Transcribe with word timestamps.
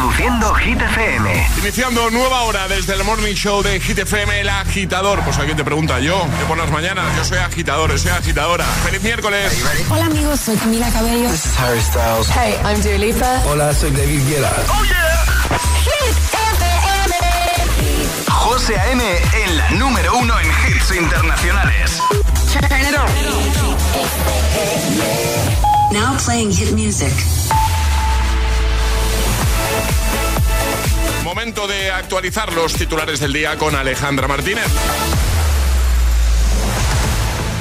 Reproduciendo 0.00 0.54
Hit 0.54 0.80
FM. 0.80 1.46
Iniciando 1.58 2.10
nueva 2.10 2.40
hora 2.44 2.66
desde 2.68 2.94
el 2.94 3.04
Morning 3.04 3.34
Show 3.34 3.62
de 3.62 3.78
Hit 3.80 3.98
FM, 3.98 4.40
el 4.40 4.48
agitador. 4.48 5.22
Pues 5.24 5.36
alguien 5.36 5.58
te 5.58 5.64
pregunta, 5.64 6.00
yo, 6.00 6.26
que 6.38 6.46
por 6.46 6.56
las 6.56 6.70
mañanas, 6.70 7.04
yo 7.18 7.24
soy 7.24 7.36
agitador, 7.36 7.98
soy 7.98 8.10
agitadora. 8.10 8.64
¡Feliz 8.64 9.02
miércoles! 9.02 9.62
Hola 9.90 10.06
amigos, 10.06 10.40
soy 10.40 10.56
Camila 10.56 10.90
Cabello. 10.90 11.28
This 11.28 11.44
is 11.44 11.58
Harry 11.58 11.82
Styles. 11.82 12.28
Hey, 12.30 12.56
I'm 12.64 12.80
Dua 12.80 12.96
Lipa. 12.96 13.42
Hola, 13.44 13.74
soy 13.74 13.90
David 13.90 14.26
Guetta. 14.26 14.50
¡Oh 14.70 14.84
yeah! 14.84 15.20
Hit 15.84 16.16
FM. 16.54 18.26
José 18.26 18.78
A.M. 18.78 19.04
en 19.44 19.58
la 19.58 19.70
número 19.72 20.16
uno 20.16 20.40
en 20.40 20.46
hits 20.46 20.94
internacionales. 20.94 22.00
Turn 22.50 22.80
it 22.80 22.96
on. 22.96 23.06
Now 25.92 26.16
playing 26.16 26.52
hit 26.52 26.72
music. 26.72 27.12
Momento 31.30 31.68
de 31.68 31.92
actualizar 31.92 32.52
los 32.52 32.74
titulares 32.74 33.20
del 33.20 33.32
día 33.32 33.56
con 33.56 33.76
Alejandra 33.76 34.26
Martínez. 34.26 34.66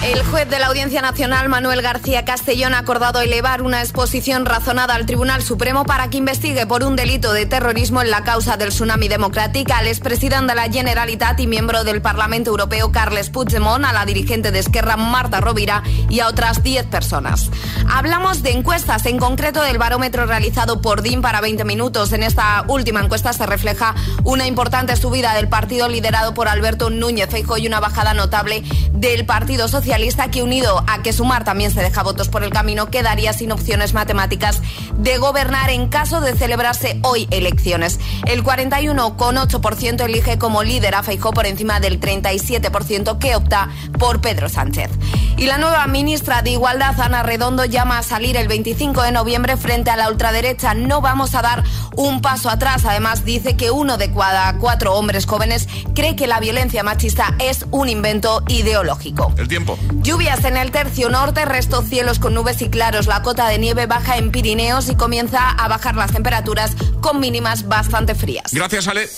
El 0.01 0.23
juez 0.23 0.49
de 0.49 0.59
la 0.59 0.67
Audiencia 0.67 1.01
Nacional, 1.01 1.49
Manuel 1.49 1.81
García 1.81 2.23
Castellón, 2.23 2.73
ha 2.73 2.79
acordado 2.79 3.19
elevar 3.19 3.61
una 3.61 3.81
exposición 3.81 4.45
razonada 4.45 4.95
al 4.95 5.05
Tribunal 5.05 5.43
Supremo 5.43 5.83
para 5.83 6.09
que 6.09 6.17
investigue 6.17 6.65
por 6.65 6.85
un 6.85 6.95
delito 6.95 7.33
de 7.33 7.45
terrorismo 7.45 8.01
en 8.01 8.09
la 8.09 8.23
causa 8.23 8.55
del 8.55 8.69
tsunami 8.69 9.09
democrática 9.09 9.77
al 9.77 9.87
expresidente 9.87 10.53
de 10.53 10.55
la 10.55 10.71
Generalitat 10.71 11.37
y 11.41 11.47
miembro 11.47 11.83
del 11.83 12.01
Parlamento 12.01 12.49
Europeo, 12.49 12.93
Carles 12.93 13.29
Puigdemont, 13.29 13.83
a 13.83 13.91
la 13.91 14.05
dirigente 14.05 14.53
de 14.53 14.59
Esquerra, 14.59 14.95
Marta 14.95 15.41
Rovira, 15.41 15.83
y 16.09 16.21
a 16.21 16.29
otras 16.29 16.63
10 16.63 16.85
personas. 16.85 17.49
Hablamos 17.91 18.41
de 18.41 18.51
encuestas, 18.51 19.05
en 19.05 19.19
concreto 19.19 19.61
del 19.61 19.79
barómetro 19.79 20.25
realizado 20.25 20.81
por 20.81 21.01
DIN 21.01 21.21
para 21.21 21.41
20 21.41 21.65
minutos. 21.65 22.13
En 22.13 22.23
esta 22.23 22.63
última 22.69 23.01
encuesta 23.01 23.33
se 23.33 23.45
refleja 23.45 23.95
una 24.23 24.47
importante 24.47 24.95
subida 24.95 25.33
del 25.33 25.49
partido 25.49 25.89
liderado 25.89 26.33
por 26.33 26.47
Alberto 26.47 26.89
Núñez 26.89 27.29
Feijóo 27.29 27.57
y 27.57 27.67
una 27.67 27.81
bajada 27.81 28.13
notable 28.13 28.63
del 28.93 29.25
Partido 29.25 29.67
Socialista 29.67 29.88
que 30.31 30.43
unido 30.43 30.83
a 30.85 31.01
que 31.01 31.13
Sumar 31.13 31.43
también 31.43 31.71
se 31.71 31.81
deja 31.81 32.03
votos 32.03 32.29
por 32.29 32.43
el 32.43 32.51
camino, 32.51 32.91
quedaría 32.91 33.33
sin 33.33 33.51
opciones 33.51 33.93
matemáticas 33.93 34.61
de 34.97 35.17
gobernar 35.17 35.71
en 35.71 35.87
caso 35.87 36.21
de 36.21 36.35
celebrarse 36.35 36.99
hoy 37.03 37.27
elecciones. 37.31 37.99
El 38.27 38.43
41,8% 38.43 40.05
elige 40.05 40.37
como 40.37 40.61
líder 40.63 40.93
a 40.93 41.01
Feijó 41.03 41.31
por 41.31 41.47
encima 41.47 41.79
del 41.79 41.99
37% 41.99 43.17
que 43.17 43.35
opta 43.35 43.69
por 43.97 44.21
Pedro 44.21 44.47
Sánchez. 44.47 44.91
Y 45.37 45.45
la 45.45 45.57
nueva 45.57 45.87
ministra 45.87 46.41
de 46.41 46.51
Igualdad, 46.51 46.99
Ana 46.99 47.23
Redondo, 47.23 47.65
llama 47.65 47.97
a 47.97 48.03
salir 48.03 48.35
el 48.35 48.47
25 48.49 49.01
de 49.01 49.13
noviembre 49.13 49.57
frente 49.57 49.89
a 49.89 49.95
la 49.95 50.09
ultraderecha. 50.09 50.73
No 50.73 51.01
vamos 51.01 51.33
a 51.33 51.41
dar 51.41 51.63
un 51.95 52.21
paso 52.21 52.49
atrás. 52.49 52.83
Además, 52.85 53.23
dice 53.23 53.55
que 53.55 53.71
uno 53.71 53.97
de 53.97 54.13
cada 54.13 54.57
cuatro 54.57 54.93
hombres 54.93 55.25
jóvenes 55.25 55.67
cree 55.95 56.17
que 56.17 56.27
la 56.27 56.39
violencia 56.41 56.83
machista 56.83 57.35
es 57.39 57.65
un 57.71 57.87
invento 57.87 58.43
ideológico. 58.49 59.33
El 59.37 59.47
tiempo. 59.47 59.78
Lluvias 60.01 60.43
en 60.45 60.57
el 60.57 60.71
tercio 60.71 61.09
norte, 61.09 61.45
resto 61.45 61.81
cielos 61.81 62.19
con 62.19 62.33
nubes 62.33 62.61
y 62.61 62.69
claros. 62.69 63.07
La 63.07 63.21
cota 63.21 63.47
de 63.47 63.57
nieve 63.57 63.85
baja 63.85 64.17
en 64.17 64.31
Pirineos 64.31 64.89
y 64.89 64.95
comienza 64.95 65.49
a 65.49 65.67
bajar 65.67 65.95
las 65.95 66.11
temperaturas 66.11 66.73
con 67.01 67.19
mínimas 67.19 67.67
bastante 67.67 68.15
frías. 68.15 68.53
Gracias, 68.53 68.87
Ale. 68.87 69.09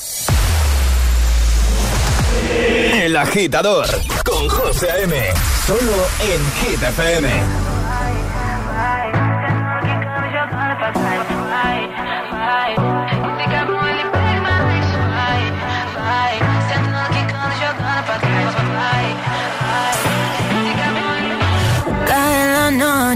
El 2.94 3.16
agitador 3.16 3.88
con 4.23 4.50
José 4.50 4.88
M. 5.03 5.16
Solo 5.66 6.08
en 6.20 6.70
Hit 6.70 6.84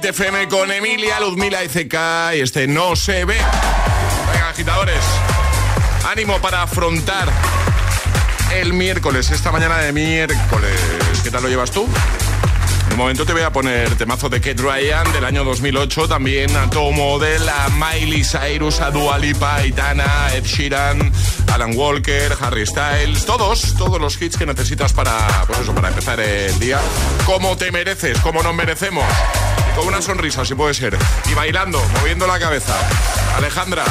de 0.00 0.12
GTFM 0.12 0.48
con 0.48 0.70
Emilia, 0.70 1.20
Luzmila 1.20 1.64
y 1.64 1.68
CK 1.68 1.94
y 2.36 2.40
este 2.40 2.66
no 2.66 2.96
se 2.96 3.24
ve. 3.24 3.36
Venga, 4.32 4.50
agitadores, 4.50 5.02
ánimo 6.06 6.38
para 6.40 6.62
afrontar 6.62 7.28
el 8.54 8.72
miércoles, 8.72 9.30
esta 9.30 9.52
mañana 9.52 9.78
de 9.78 9.92
miércoles. 9.92 10.78
¿Qué 11.22 11.30
tal 11.30 11.42
lo 11.42 11.48
llevas 11.48 11.70
tú? 11.70 11.88
En 12.86 12.92
un 12.92 12.98
momento 12.98 13.24
te 13.24 13.32
voy 13.32 13.42
a 13.42 13.50
poner 13.52 13.94
temazo 13.96 14.28
de 14.28 14.40
Kate 14.40 14.62
Ryan 14.62 15.10
del 15.12 15.24
año 15.24 15.44
2008, 15.44 16.08
también 16.08 16.54
a 16.56 16.68
Tom 16.68 16.94
Model, 16.94 17.48
a 17.48 17.68
Miley 17.70 18.24
Cyrus, 18.24 18.80
a 18.80 18.90
Dua 18.90 19.18
Lipa, 19.18 19.56
Aitana, 19.56 20.28
Ed 20.34 20.44
Sheeran, 20.44 21.12
Alan 21.52 21.76
Walker, 21.76 22.36
Harry 22.40 22.66
Styles, 22.66 23.24
todos, 23.24 23.74
todos 23.74 24.00
los 24.00 24.20
hits 24.20 24.36
que 24.36 24.46
necesitas 24.46 24.92
para, 24.92 25.44
pues 25.46 25.60
eso, 25.60 25.74
para 25.74 25.88
empezar 25.88 26.20
el 26.20 26.58
día 26.58 26.80
como 27.24 27.56
te 27.56 27.72
mereces, 27.72 28.18
como 28.20 28.42
nos 28.42 28.54
merecemos. 28.54 29.04
Con 29.76 29.86
una 29.86 30.00
sonrisa, 30.00 30.44
si 30.44 30.54
puede 30.54 30.74
ser. 30.74 30.96
Y 31.30 31.34
bailando, 31.34 31.82
moviendo 32.00 32.26
la 32.26 32.38
cabeza. 32.38 32.74
Alejandra, 33.36 33.84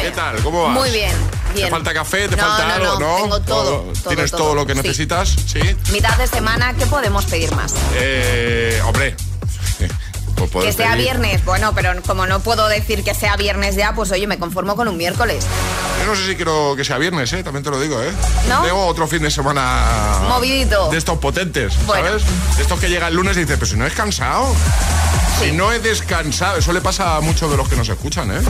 ¿qué 0.00 0.10
tal? 0.10 0.36
¿Cómo 0.42 0.64
vas? 0.64 0.72
Muy 0.72 0.90
bien. 0.90 1.12
¿Te 1.54 1.68
falta 1.68 1.94
café? 1.94 2.28
¿Te 2.28 2.36
falta 2.36 2.74
algo? 2.74 2.98
No, 3.00 3.16
Tengo 3.16 3.40
todo. 3.40 3.92
¿Tienes 4.08 4.30
todo, 4.30 4.54
lo 4.54 4.66
que 4.66 4.74
necesitas? 4.74 5.34
Sí. 5.46 5.60
Mitad 5.90 6.16
de 6.18 6.26
semana, 6.26 6.74
¿qué 6.74 6.86
podemos 6.86 7.24
pedir 7.24 7.54
más? 7.54 7.74
Eh, 7.94 8.80
hombre. 8.84 9.16
Pues 10.50 10.66
que 10.66 10.72
sea 10.72 10.96
viernes, 10.96 11.44
bueno, 11.44 11.72
pero 11.74 11.90
como 12.02 12.26
no 12.26 12.40
puedo 12.40 12.66
decir 12.66 13.04
que 13.04 13.14
sea 13.14 13.36
viernes 13.36 13.76
ya, 13.76 13.94
pues 13.94 14.10
oye, 14.10 14.26
me 14.26 14.38
conformo 14.38 14.74
con 14.74 14.88
un 14.88 14.96
miércoles. 14.96 15.46
Yo 16.00 16.06
no 16.06 16.16
sé 16.16 16.26
si 16.26 16.36
quiero 16.36 16.74
que 16.76 16.84
sea 16.84 16.98
viernes, 16.98 17.32
¿eh? 17.32 17.44
también 17.44 17.62
te 17.62 17.70
lo 17.70 17.80
digo, 17.80 18.02
¿eh? 18.02 18.10
¿No? 18.48 18.62
Tengo 18.62 18.86
otro 18.86 19.06
fin 19.06 19.22
de 19.22 19.30
semana. 19.30 20.18
Movidito. 20.28 20.90
De 20.90 20.98
estos 20.98 21.18
potentes, 21.18 21.74
¿sabes? 21.86 22.24
De 22.56 22.62
estos 22.62 22.80
que 22.80 22.88
llega 22.88 23.08
el 23.08 23.14
lunes 23.14 23.36
y 23.36 23.40
dice, 23.40 23.54
pero 23.54 23.66
si 23.66 23.76
no 23.76 23.86
es 23.86 23.94
cansado. 23.94 24.52
Si 25.42 25.50
no 25.50 25.72
he 25.72 25.80
descansado, 25.80 26.58
eso 26.58 26.72
le 26.72 26.80
pasa 26.80 27.16
a 27.16 27.20
muchos 27.20 27.50
de 27.50 27.56
los 27.56 27.68
que 27.68 27.74
nos 27.74 27.88
escuchan, 27.88 28.30
¿eh? 28.30 28.40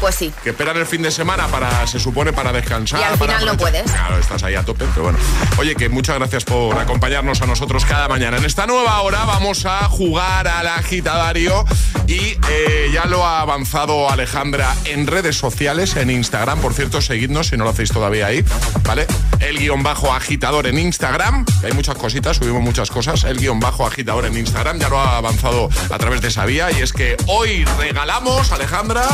Pues 0.00 0.14
sí. 0.14 0.32
Que 0.42 0.50
esperan 0.50 0.76
el 0.76 0.86
fin 0.86 1.02
de 1.02 1.10
semana 1.10 1.48
para, 1.48 1.86
se 1.86 1.98
supone, 1.98 2.32
para 2.32 2.52
descansar. 2.52 3.00
Y 3.00 3.02
al 3.02 3.18
final 3.18 3.46
no 3.46 3.56
puedes. 3.56 3.90
Claro, 3.90 4.18
estás 4.18 4.42
ahí 4.42 4.54
a 4.54 4.64
tope, 4.64 4.86
pero 4.94 5.04
bueno. 5.04 5.18
Oye, 5.58 5.74
que 5.74 5.88
muchas 5.88 6.16
gracias 6.16 6.44
por 6.44 6.78
acompañarnos 6.78 7.42
a 7.42 7.46
nosotros 7.46 7.84
cada 7.84 8.08
mañana. 8.08 8.38
En 8.38 8.44
esta 8.44 8.66
nueva 8.66 9.00
hora 9.02 9.24
vamos 9.24 9.66
a 9.66 9.88
jugar 9.88 10.46
al 10.46 10.66
agitadario 10.66 11.64
y 12.06 12.36
eh, 12.48 12.90
ya 12.92 13.06
lo 13.06 13.24
ha 13.24 13.40
avanzado 13.40 14.10
Alejandra 14.10 14.74
en 14.84 15.06
redes 15.06 15.36
sociales, 15.36 15.96
en 15.96 16.10
Instagram. 16.10 16.60
Por 16.60 16.74
cierto, 16.74 17.00
seguidnos 17.00 17.48
si 17.48 17.56
no 17.56 17.64
lo 17.64 17.70
hacéis 17.70 17.90
todavía 17.90 18.26
ahí, 18.26 18.44
¿vale? 18.84 19.06
El 19.40 19.58
guion 19.58 19.82
bajo 19.82 20.12
agitador 20.12 20.66
en 20.66 20.78
Instagram. 20.78 21.44
Hay 21.64 21.72
muchas 21.72 21.96
cositas, 21.96 22.36
subimos 22.36 22.62
muchas 22.62 22.90
cosas. 22.90 23.24
El 23.24 23.38
guion 23.38 23.60
bajo 23.60 23.86
agitador 23.86 24.26
en 24.26 24.36
Instagram 24.36 24.78
ya 24.78 24.88
lo 24.88 24.98
ha 24.98 25.16
avanzado 25.16 25.68
a 25.90 25.98
través 25.98 26.20
de 26.20 26.28
esa 26.28 26.44
vía 26.44 26.70
y 26.70 26.82
es 26.82 26.92
que 26.92 27.16
hoy 27.26 27.64
regalamos, 27.78 28.52
Alejandra 28.52 29.06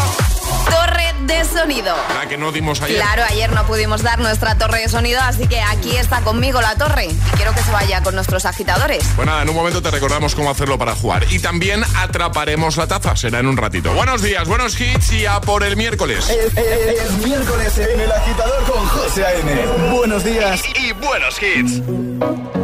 torre 0.70 1.14
de 1.20 1.44
sonido. 1.44 1.94
La 2.14 2.28
que 2.28 2.36
no 2.36 2.52
dimos 2.52 2.80
ayer. 2.82 2.96
Claro, 2.96 3.22
ayer 3.28 3.52
no 3.52 3.66
pudimos 3.66 4.02
dar 4.02 4.18
nuestra 4.18 4.56
torre 4.56 4.80
de 4.80 4.88
sonido, 4.88 5.20
así 5.22 5.46
que 5.46 5.60
aquí 5.60 5.96
está 5.96 6.20
conmigo 6.22 6.60
la 6.60 6.74
torre. 6.76 7.06
Y 7.06 7.36
quiero 7.36 7.52
que 7.54 7.62
se 7.62 7.70
vaya 7.70 8.02
con 8.02 8.14
nuestros 8.14 8.44
agitadores. 8.44 9.04
Pues 9.16 9.26
nada, 9.26 9.42
en 9.42 9.48
un 9.48 9.54
momento 9.54 9.82
te 9.82 9.90
recordamos 9.90 10.34
cómo 10.34 10.50
hacerlo 10.50 10.78
para 10.78 10.94
jugar. 10.94 11.26
Y 11.30 11.38
también 11.38 11.82
atraparemos 11.96 12.76
la 12.76 12.86
taza, 12.86 13.16
será 13.16 13.40
en 13.40 13.46
un 13.46 13.56
ratito. 13.56 13.92
Buenos 13.94 14.22
días, 14.22 14.46
buenos 14.48 14.80
hits 14.80 15.12
y 15.12 15.26
a 15.26 15.40
por 15.40 15.62
el 15.62 15.76
miércoles. 15.76 16.28
Es, 16.28 17.12
miércoles 17.24 17.78
en 17.78 18.00
el 18.00 18.12
agitador 18.12 18.64
con 18.64 18.86
José 18.86 19.24
A.M. 19.24 19.66
Buenos 19.92 20.24
días 20.24 20.62
y 20.80 20.92
buenos 20.92 21.36
hits. 21.42 22.63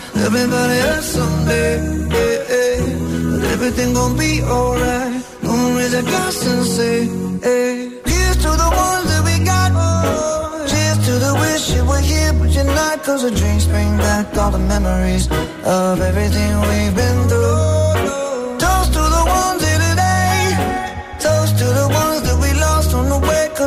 everybody 0.25 0.77
hurts 0.85 1.07
someday. 1.17 1.71
Yeah, 2.15 2.53
yeah. 2.53 3.31
But 3.31 3.43
everything 3.55 3.93
gon' 3.93 4.17
be 4.17 4.41
alright 4.43 5.23
Gonna 5.43 5.77
raise 5.77 5.93
a 5.93 6.03
glass 6.03 6.45
and 6.45 6.65
say, 6.65 6.97
hey. 7.41 7.89
Here's 8.05 8.37
to 8.43 8.51
the 8.63 8.69
ones 8.85 9.07
that 9.11 9.23
we 9.25 9.35
got. 9.45 9.71
Cheers 10.69 10.99
to 11.07 11.13
the 11.25 11.33
wish 11.43 11.73
you 11.75 11.83
were 11.85 12.03
here, 12.11 12.33
but 12.33 12.49
you're 12.55 12.63
not. 12.63 13.03
Cause 13.03 13.23
the 13.23 13.31
drinks 13.31 13.65
bring 13.65 13.97
back 13.97 14.37
all 14.37 14.51
the 14.51 14.59
memories 14.59 15.27
of 15.65 15.99
everything 15.99 16.51
we've 16.69 16.95
been 16.95 17.19
through. 17.29 17.70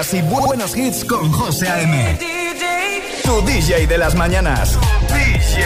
Días 0.00 0.14
y 0.14 0.22
buenos 0.22 0.76
hits 0.76 1.04
con 1.04 1.30
José 1.32 1.68
A.M. 1.68 2.18
Tu 3.22 3.40
DJ 3.46 3.86
de 3.86 3.98
las 3.98 4.14
mañanas. 4.14 4.78
DJ. 5.08 5.58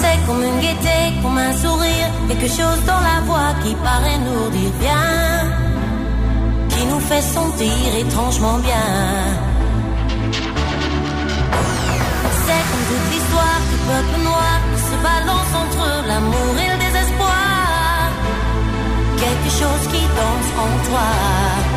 C'est 0.00 0.26
comme 0.26 0.42
une 0.42 0.60
gaieté, 0.60 1.20
comme 1.22 1.38
un 1.38 1.52
sourire, 1.56 2.10
quelque 2.28 2.48
chose 2.48 2.84
dans 2.86 3.00
la 3.00 3.20
voix 3.26 3.54
qui 3.62 3.74
paraît 3.76 4.18
nous 4.18 4.50
dire 4.50 4.72
bien, 4.80 5.46
qui 6.68 6.84
nous 6.86 7.00
fait 7.00 7.22
sentir 7.22 7.96
étrangement 7.98 8.58
bien. 8.58 9.51
Se 14.88 14.96
balance 15.02 15.52
entre 15.62 16.06
l'amour 16.08 16.54
et 16.62 16.68
le 16.72 16.78
désespoir. 16.78 18.10
Quelque 19.18 19.50
chose 19.50 19.84
qui 19.92 20.02
danse 20.18 20.50
en 20.64 20.70
toi. 20.88 21.71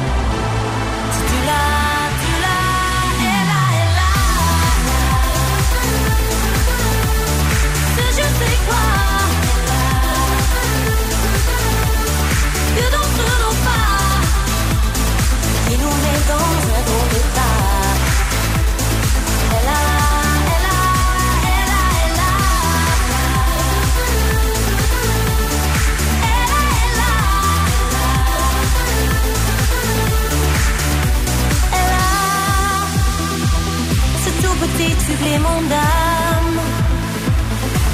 D'âme. 35.69 36.59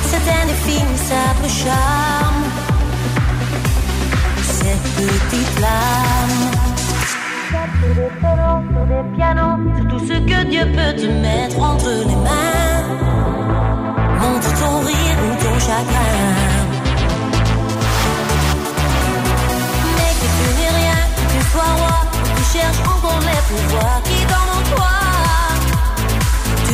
Cet 0.09 0.25
indéfinissable 0.41 1.47
charme. 1.49 2.43
Cette 4.43 4.87
petite 4.97 5.51
flamme. 5.57 6.39
Sur 7.51 7.93
des 7.95 8.11
des 8.91 9.15
pianos, 9.15 9.57
sur 9.75 9.87
tout 9.89 9.99
ce 9.99 10.13
que 10.13 10.43
Dieu 10.45 10.65
peut 10.77 10.93
te 11.01 11.07
mettre 11.07 11.59
entre 11.59 11.89
les 12.09 12.15
mains. 12.27 12.83
Montre 14.21 14.51
ton 14.59 14.79
rire 14.79 15.17
ou 15.25 15.31
ton 15.43 15.59
chagrin. 15.59 16.71
Mais 19.97 20.13
que 20.19 20.27
tu 20.37 20.45
n'es 20.57 20.73
rien, 20.81 21.01
que 21.15 21.23
tu 21.33 21.39
sois 21.51 21.73
roi, 21.79 21.97
que 22.11 22.19
tu 22.37 22.43
cherches 22.53 22.83
encore 22.85 23.21
les 23.29 23.41
pouvoirs 23.49 24.01
qui 24.03 24.20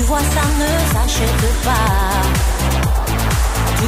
vois, 0.07 0.19
ça 0.19 0.41
ne 0.57 0.93
s'achète 0.93 1.63
pas. 1.63 2.21
Tu 3.77 3.87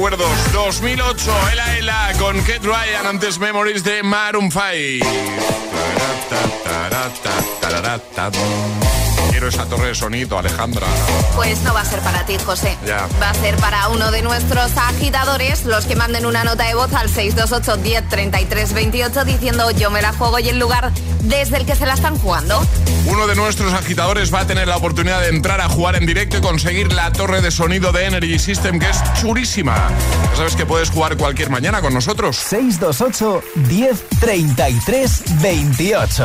recuerdos. 0.00 0.39
2008, 0.66 1.32
Ela 1.52 1.78
Ela 1.78 2.12
con 2.18 2.38
Kate 2.42 2.60
Ryan, 2.60 3.06
antes 3.06 3.38
Memories 3.38 3.82
de 3.82 4.02
Maroon 4.02 4.50
5. 4.50 4.60
Quiero 9.30 9.48
esa 9.48 9.64
torre 9.64 9.88
de 9.88 9.94
sonido, 9.94 10.38
Alejandra. 10.38 10.86
Pues 11.34 11.62
no 11.62 11.72
va 11.72 11.80
a 11.80 11.84
ser 11.84 12.00
para 12.00 12.26
ti, 12.26 12.36
José. 12.44 12.76
Ya. 12.84 13.08
Va 13.20 13.30
a 13.30 13.34
ser 13.34 13.56
para 13.56 13.88
uno 13.88 14.10
de 14.10 14.20
nuestros 14.20 14.76
agitadores, 14.76 15.64
los 15.64 15.86
que 15.86 15.96
manden 15.96 16.26
una 16.26 16.44
nota 16.44 16.66
de 16.66 16.74
voz 16.74 16.92
al 16.92 17.08
628 17.08 17.76
10 17.82 18.08
33 18.08 18.72
28 18.74 19.24
diciendo 19.24 19.70
yo 19.70 19.90
me 19.90 20.02
la 20.02 20.12
juego 20.12 20.38
y 20.40 20.50
el 20.50 20.58
lugar 20.58 20.92
desde 21.22 21.56
el 21.56 21.66
que 21.66 21.74
se 21.74 21.86
la 21.86 21.94
están 21.94 22.18
jugando. 22.18 22.60
Uno 23.06 23.26
de 23.26 23.34
nuestros 23.34 23.72
agitadores 23.72 24.32
va 24.32 24.40
a 24.40 24.46
tener 24.46 24.68
la 24.68 24.76
oportunidad 24.76 25.20
de 25.20 25.28
entrar 25.28 25.60
a 25.60 25.68
jugar 25.68 25.96
en 25.96 26.06
directo 26.06 26.36
y 26.36 26.40
conseguir 26.40 26.92
la 26.92 27.10
torre 27.12 27.40
de 27.40 27.50
sonido 27.50 27.92
de 27.92 28.04
Energy 28.04 28.38
System, 28.38 28.78
que 28.78 28.90
es 28.90 29.02
churísima. 29.20 29.88
Que 30.56 30.66
puedes 30.66 30.90
jugar 30.90 31.16
cualquier 31.16 31.48
mañana 31.48 31.80
con 31.80 31.94
nosotros. 31.94 32.36
628 32.36 33.42
10 33.68 34.04
33 34.20 35.42
28. 35.42 36.24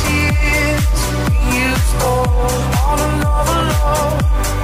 tears. 0.00 1.00
We 1.28 1.36
used 1.66 1.94
all 2.02 2.26
on 2.90 2.98
another 3.00 3.60
love 3.72 4.61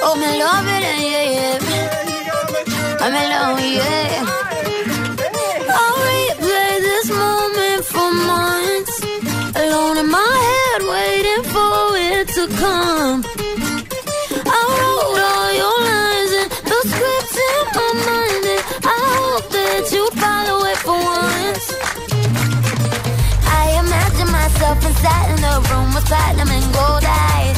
Oh, 0.00 0.14
me 0.16 0.30
love 0.42 0.66
it, 0.66 0.82
yeah, 1.12 1.26
yeah. 1.36 1.58
I'm 3.00 3.14
in 3.14 3.30
love, 3.30 3.60
yeah. 3.60 4.24
I'll 5.78 5.98
replay 6.06 6.72
this 6.88 7.08
moment 7.10 7.84
for 7.92 8.10
months. 8.30 8.94
Alone 9.56 9.98
in 9.98 10.08
my 10.10 10.34
head, 10.48 10.80
waiting 10.94 11.42
for 11.52 11.96
it 11.98 12.26
to 12.36 12.44
come. 12.62 13.24
I 14.46 14.60
wrote 14.78 15.22
all 15.32 15.50
your 15.62 15.78
lines 15.90 16.32
and 16.40 16.50
the 16.70 16.80
scripts 16.90 17.36
in 17.48 17.64
my 17.78 17.90
mind. 18.08 18.44
And 18.54 18.62
I 18.86 19.00
hope 19.18 19.46
that 19.50 19.84
you 19.92 20.04
follow 20.22 20.58
it 20.70 20.78
for 20.86 20.98
once. 21.18 21.66
I 23.60 23.64
imagine 23.82 24.30
myself 24.30 24.78
inside 24.86 25.28
in 25.34 25.42
a 25.42 25.54
room 25.68 25.88
with 25.94 26.06
platinum 26.06 26.48
and 26.48 26.66
gold 26.72 27.04
eyes. 27.04 27.57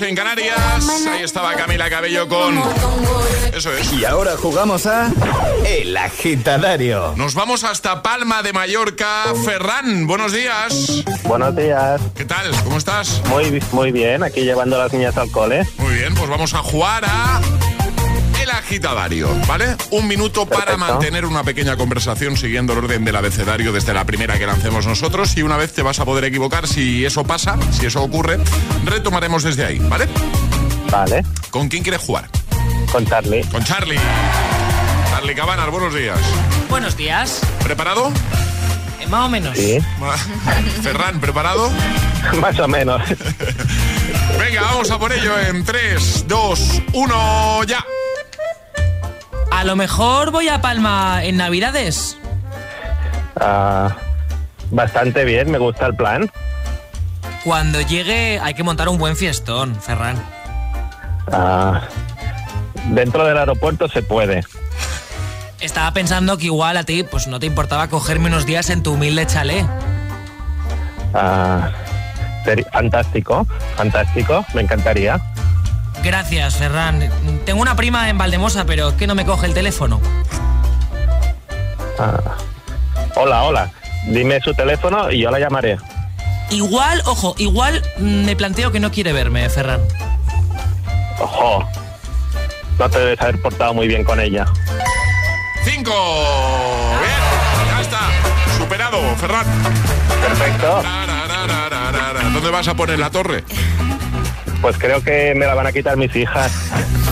en 0.00 0.14
Canarias. 0.14 1.06
Ahí 1.08 1.22
estaba 1.22 1.54
Camila 1.54 1.88
Cabello 1.88 2.28
con. 2.28 2.60
Eso 3.54 3.72
es. 3.72 3.92
Y 3.92 4.04
ahora 4.04 4.36
jugamos 4.36 4.86
a. 4.86 5.10
El 5.66 5.96
Agitadario. 5.96 7.14
Nos 7.16 7.34
vamos 7.34 7.64
hasta 7.64 8.02
Palma 8.02 8.42
de 8.42 8.52
Mallorca. 8.52 9.24
Ferran, 9.44 10.06
buenos 10.06 10.32
días. 10.32 11.04
Buenos 11.24 11.56
días. 11.56 12.00
¿Qué 12.14 12.24
tal? 12.24 12.50
¿Cómo 12.64 12.78
estás? 12.78 13.22
Muy, 13.28 13.62
muy 13.72 13.92
bien, 13.92 14.22
aquí 14.22 14.42
llevando 14.42 14.76
a 14.76 14.84
las 14.84 14.92
niñas 14.92 15.16
al 15.16 15.30
cole. 15.30 15.66
Muy 15.78 15.94
bien, 15.94 16.14
pues 16.14 16.28
vamos 16.28 16.52
a 16.54 16.58
jugar 16.58 17.04
a. 17.06 17.40
Agitadario, 18.70 19.28
¿vale? 19.46 19.76
Un 19.92 20.08
minuto 20.08 20.44
para 20.44 20.72
Perfecto. 20.72 20.92
mantener 20.94 21.24
una 21.24 21.44
pequeña 21.44 21.76
conversación 21.76 22.36
siguiendo 22.36 22.72
el 22.72 22.80
orden 22.80 23.04
del 23.04 23.14
abecedario 23.14 23.70
desde 23.72 23.94
la 23.94 24.04
primera 24.04 24.36
que 24.40 24.44
lancemos 24.46 24.86
nosotros 24.88 25.36
y 25.36 25.42
una 25.42 25.56
vez 25.56 25.72
te 25.72 25.82
vas 25.82 26.00
a 26.00 26.04
poder 26.04 26.24
equivocar 26.24 26.66
si 26.66 27.04
eso 27.04 27.22
pasa, 27.22 27.56
si 27.70 27.86
eso 27.86 28.02
ocurre, 28.02 28.38
retomaremos 28.84 29.44
desde 29.44 29.64
ahí, 29.64 29.78
¿vale? 29.78 30.08
Vale, 30.90 31.24
¿Con 31.50 31.68
quién 31.68 31.84
quieres 31.84 32.00
jugar? 32.00 32.28
con 32.90 33.06
Charlie. 33.06 33.44
Con 33.44 33.62
Charlie. 33.62 34.00
Charlie 35.10 35.34
Cabanas, 35.36 35.70
buenos 35.70 35.94
días. 35.94 36.18
Buenos 36.68 36.96
días. 36.96 37.40
¿Preparado? 37.62 38.10
Eh, 39.00 39.06
más 39.06 39.26
o 39.26 39.28
menos. 39.28 39.56
Sí, 39.56 39.78
Ferran, 40.82 41.20
¿preparado? 41.20 41.70
más 42.40 42.58
o 42.58 42.66
menos. 42.66 43.00
Venga, 44.40 44.62
vamos 44.62 44.90
a 44.90 44.98
por 44.98 45.12
ello 45.12 45.38
en 45.38 45.64
3, 45.64 46.24
2, 46.26 46.82
1, 46.94 47.64
ya. 47.64 47.84
A 49.56 49.64
lo 49.64 49.74
mejor 49.74 50.30
voy 50.32 50.48
a 50.48 50.60
Palma 50.60 51.24
en 51.24 51.38
Navidades. 51.38 52.18
Ah, 53.40 53.96
Bastante 54.70 55.24
bien, 55.24 55.50
me 55.50 55.58
gusta 55.58 55.86
el 55.86 55.94
plan. 55.94 56.30
Cuando 57.44 57.80
llegue 57.80 58.38
hay 58.42 58.52
que 58.54 58.62
montar 58.64 58.88
un 58.88 58.98
buen 58.98 59.16
fiestón, 59.16 59.80
Ferran. 59.80 60.16
Ah, 61.32 61.82
dentro 62.90 63.24
del 63.24 63.38
aeropuerto 63.38 63.88
se 63.88 64.02
puede. 64.02 64.44
Estaba 65.60 65.92
pensando 65.92 66.36
que 66.36 66.46
igual 66.46 66.76
a 66.76 66.84
ti 66.84 67.02
pues 67.04 67.28
no 67.28 67.38
te 67.40 67.46
importaba 67.46 67.88
cogerme 67.88 68.26
unos 68.28 68.44
días 68.44 68.68
en 68.70 68.82
tu 68.82 68.92
humilde 68.94 69.26
chalet. 69.26 69.64
Ah, 71.14 71.70
seri- 72.44 72.66
fantástico, 72.72 73.46
fantástico, 73.76 74.44
me 74.52 74.62
encantaría. 74.62 75.18
Gracias, 76.02 76.56
Ferran. 76.56 77.10
Tengo 77.44 77.60
una 77.60 77.76
prima 77.76 78.08
en 78.08 78.18
Valdemosa, 78.18 78.64
pero 78.64 78.90
es 78.90 78.94
que 78.94 79.06
no 79.06 79.14
me 79.14 79.24
coge 79.24 79.46
el 79.46 79.54
teléfono. 79.54 80.00
Ah, 81.98 82.36
hola, 83.16 83.42
hola. 83.42 83.72
Dime 84.06 84.40
su 84.40 84.54
teléfono 84.54 85.10
y 85.10 85.22
yo 85.22 85.30
la 85.30 85.38
llamaré. 85.38 85.78
Igual, 86.50 87.02
ojo, 87.06 87.34
igual 87.38 87.82
me 87.98 88.36
planteo 88.36 88.70
que 88.70 88.78
no 88.78 88.92
quiere 88.92 89.12
verme, 89.12 89.48
Ferran. 89.50 89.80
Ojo, 91.18 91.68
no 92.78 92.88
te 92.88 92.98
debes 92.98 93.20
haber 93.20 93.40
portado 93.42 93.74
muy 93.74 93.88
bien 93.88 94.04
con 94.04 94.20
ella. 94.20 94.46
Cinco. 95.64 95.92
Bien, 97.00 97.66
ya 97.68 97.80
está. 97.80 98.00
Superado, 98.58 99.00
Ferran. 99.16 99.46
Perfecto. 100.20 100.82
¿Dónde 102.32 102.50
vas 102.50 102.68
a 102.68 102.74
poner 102.74 102.98
la 102.98 103.10
torre? 103.10 103.44
Pues 104.66 104.78
creo 104.78 105.00
que 105.00 105.32
me 105.36 105.46
la 105.46 105.54
van 105.54 105.68
a 105.68 105.70
quitar 105.70 105.96
mis 105.96 106.16
hijas. 106.16 106.50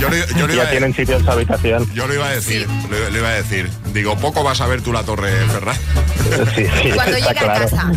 Yo 0.00 0.08
le, 0.08 0.26
yo 0.36 0.48
ya 0.48 0.64
a 0.64 0.70
tienen 0.70 0.92
sitio 0.92 1.18
en 1.18 1.24
su 1.24 1.30
habitación. 1.30 1.88
Yo 1.94 2.08
lo 2.08 2.14
iba 2.14 2.26
a 2.26 2.30
decir, 2.30 2.68
le, 2.90 3.12
le 3.12 3.18
iba 3.20 3.28
a 3.28 3.34
decir. 3.34 3.70
Digo, 3.92 4.16
poco 4.16 4.42
vas 4.42 4.60
a 4.60 4.66
ver 4.66 4.82
tú 4.82 4.92
la 4.92 5.04
torre, 5.04 5.30
Ferran. 5.30 5.76
Sí, 6.56 6.66
sí, 6.82 6.90
Cuando 6.92 7.16
está 7.16 7.28
llegue 7.28 7.28
a 7.28 7.34
claro. 7.34 7.60
casa. 7.60 7.92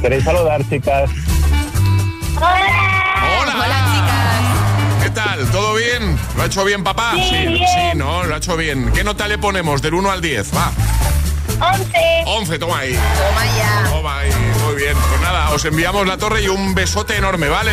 ¿Queréis 0.00 0.24
saludar, 0.24 0.66
chicas? 0.70 1.10
¡Hola! 2.36 3.66
¿Qué 5.02 5.10
tal? 5.10 5.46
¿Todo 5.50 5.74
bien? 5.74 6.18
¿Lo 6.34 6.44
ha 6.44 6.46
hecho 6.46 6.64
bien 6.64 6.82
papá? 6.82 7.12
Sí, 7.16 7.58
sí, 7.58 7.96
¿no? 7.96 8.24
Lo 8.24 8.34
ha 8.34 8.38
hecho 8.38 8.56
bien. 8.56 8.92
¿Qué 8.94 9.04
nota 9.04 9.28
le 9.28 9.36
ponemos 9.36 9.82
del 9.82 9.92
1 9.92 10.10
al 10.10 10.22
10? 10.22 10.56
Va. 10.56 10.72
11. 11.60 12.24
11, 12.26 12.58
toma 12.58 12.78
ahí. 12.80 12.92
Toma 12.94 13.44
ya. 13.56 13.90
Toma 13.90 14.18
ahí. 14.20 14.30
Muy 14.66 14.74
bien. 14.76 14.94
Pues 15.08 15.20
nada, 15.20 15.50
os 15.50 15.64
enviamos 15.64 16.06
la 16.06 16.16
torre 16.16 16.42
y 16.42 16.48
un 16.48 16.74
besote 16.74 17.16
enorme, 17.16 17.48
¿vale? 17.48 17.72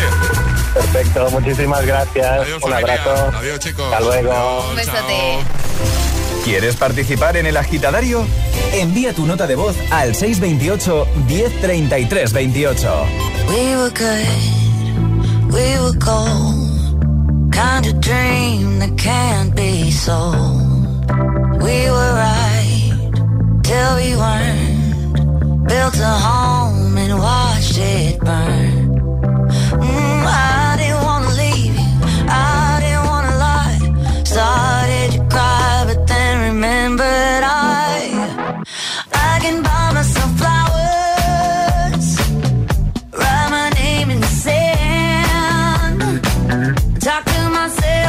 Perfecto, 0.73 1.29
muchísimas 1.31 1.85
gracias. 1.85 2.25
Adiós, 2.25 2.61
Un 2.63 2.71
familia. 2.71 2.93
abrazo. 3.03 3.37
Adiós, 3.37 3.59
chicos. 3.59 3.85
Hasta 3.93 3.99
luego. 3.99 4.31
Adiós, 4.31 4.69
Un 4.69 4.75
besote. 4.75 4.97
chao. 4.99 6.43
¿Quieres 6.45 6.75
participar 6.75 7.37
en 7.37 7.45
el 7.45 7.55
agitadario? 7.57 8.25
Envía 8.73 9.13
tu 9.13 9.25
nota 9.25 9.47
de 9.47 9.55
voz 9.55 9.75
al 9.91 10.13
628 10.15 11.07
1033 11.27 12.33
28. 12.33 13.05
We 13.47 13.75
were 13.77 13.89
good, 13.91 15.53
we 15.53 15.79
were 15.79 15.97
gold. 15.99 17.51
Kind 17.51 17.85
of 17.85 17.99
dream 18.01 18.79
that 18.79 18.89
can't 18.97 19.53
be 19.55 19.91
sold. 19.91 21.05
We 21.61 21.89
were 21.89 22.13
right 22.13 22.52
till 23.63 23.95
we 23.95 24.15
weren't. 24.15 25.67
Built 25.67 25.97
a 25.99 26.15
home 26.27 26.97
and 26.97 27.13
watched 27.17 27.77
it 27.77 28.19
burn. 28.19 28.71
Mm, 29.87 30.23
I 30.25 30.75
didn't 30.79 31.03
wanna 31.09 31.31
leave 31.43 31.75
you, 31.81 31.89
I 32.29 32.79
didn't 32.83 33.05
wanna 33.11 33.35
lie. 33.47 33.79
Started 34.33 35.07
to 35.15 35.21
cry, 35.33 35.83
but 35.87 35.99
then 36.07 36.33
remembered 36.49 37.43
I, 37.43 37.95
I 39.29 39.39
can 39.43 39.57
buy 39.67 39.85
myself 39.97 40.31
flowers. 40.41 42.07
Write 43.19 43.49
my 43.57 43.69
name 43.81 44.09
in 44.13 44.19
the 44.25 44.33
sand. 44.45 45.99
Talk 47.01 47.23
to 47.33 47.41
myself 47.59 48.02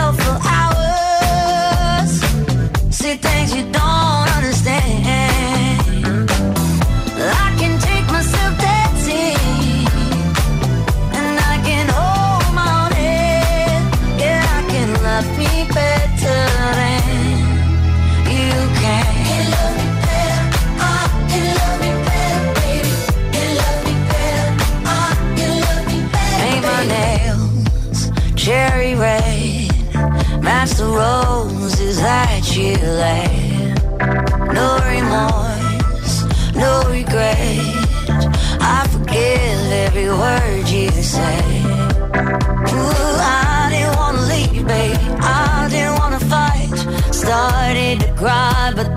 No 34.55 34.79
remorse, 34.87 36.25
no 36.55 36.83
regret. 36.89 37.61
I 38.59 38.89
forgive 38.91 39.71
every 39.85 40.09
word 40.09 40.67
you 40.71 40.91
say. 40.91 41.45
Ooh, 42.73 43.17
I 43.21 43.69
didn't 43.71 43.97
wanna 43.97 44.23
leave, 44.23 44.67
babe. 44.67 44.97
I 45.21 45.69
didn't 45.71 45.99
wanna 45.99 46.21
fight. 46.21 46.73
Started 47.13 48.01
to 48.01 48.15
cry, 48.15 48.73
but 48.75 48.94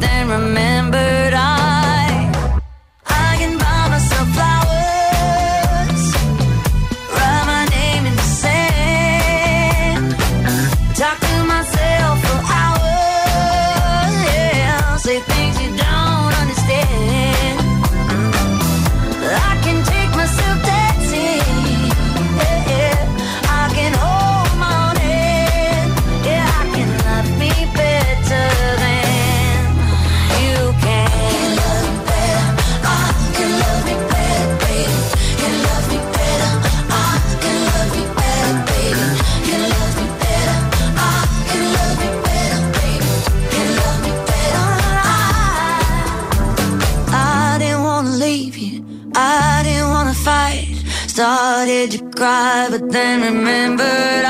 then 52.90 53.22
remembered 53.22 54.27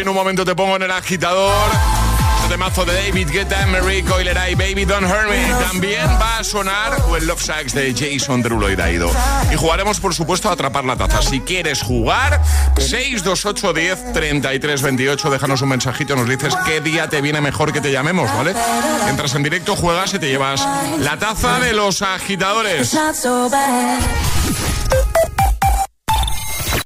en 0.00 0.08
un 0.08 0.14
momento 0.14 0.44
te 0.44 0.54
pongo 0.54 0.76
en 0.76 0.82
el 0.82 0.90
agitador. 0.90 1.70
temazo 2.48 2.84
de 2.84 2.94
David 2.94 3.28
Guetta, 3.30 3.66
Marie 3.66 4.04
Coileray, 4.04 4.54
Baby 4.54 4.84
Don't 4.84 5.04
Hurt. 5.04 5.30
También 5.68 6.06
va 6.20 6.38
a 6.38 6.44
sonar 6.44 6.96
el 7.16 7.26
Love 7.26 7.42
Sacks 7.42 7.74
de 7.74 7.92
Jason 7.92 8.40
Derulo 8.42 8.70
y 8.70 8.76
Daido. 8.76 9.10
Y 9.52 9.56
jugaremos, 9.56 9.98
por 9.98 10.14
supuesto, 10.14 10.48
a 10.48 10.52
atrapar 10.52 10.84
la 10.84 10.96
taza. 10.96 11.22
Si 11.22 11.40
quieres 11.40 11.82
jugar, 11.82 12.40
628 12.76 13.72
10 13.72 14.12
33 14.12 14.82
28. 14.82 15.30
Déjanos 15.30 15.62
un 15.62 15.70
mensajito, 15.70 16.14
nos 16.14 16.28
dices 16.28 16.54
qué 16.64 16.80
día 16.80 17.08
te 17.08 17.20
viene 17.20 17.40
mejor 17.40 17.72
que 17.72 17.80
te 17.80 17.90
llamemos, 17.90 18.32
¿vale? 18.32 18.54
Entras 19.08 19.34
en 19.34 19.42
directo, 19.42 19.74
juegas 19.74 20.14
y 20.14 20.18
te 20.18 20.28
llevas 20.28 20.66
la 20.98 21.18
taza 21.18 21.58
de 21.58 21.72
los 21.72 22.02
agitadores. 22.02 22.90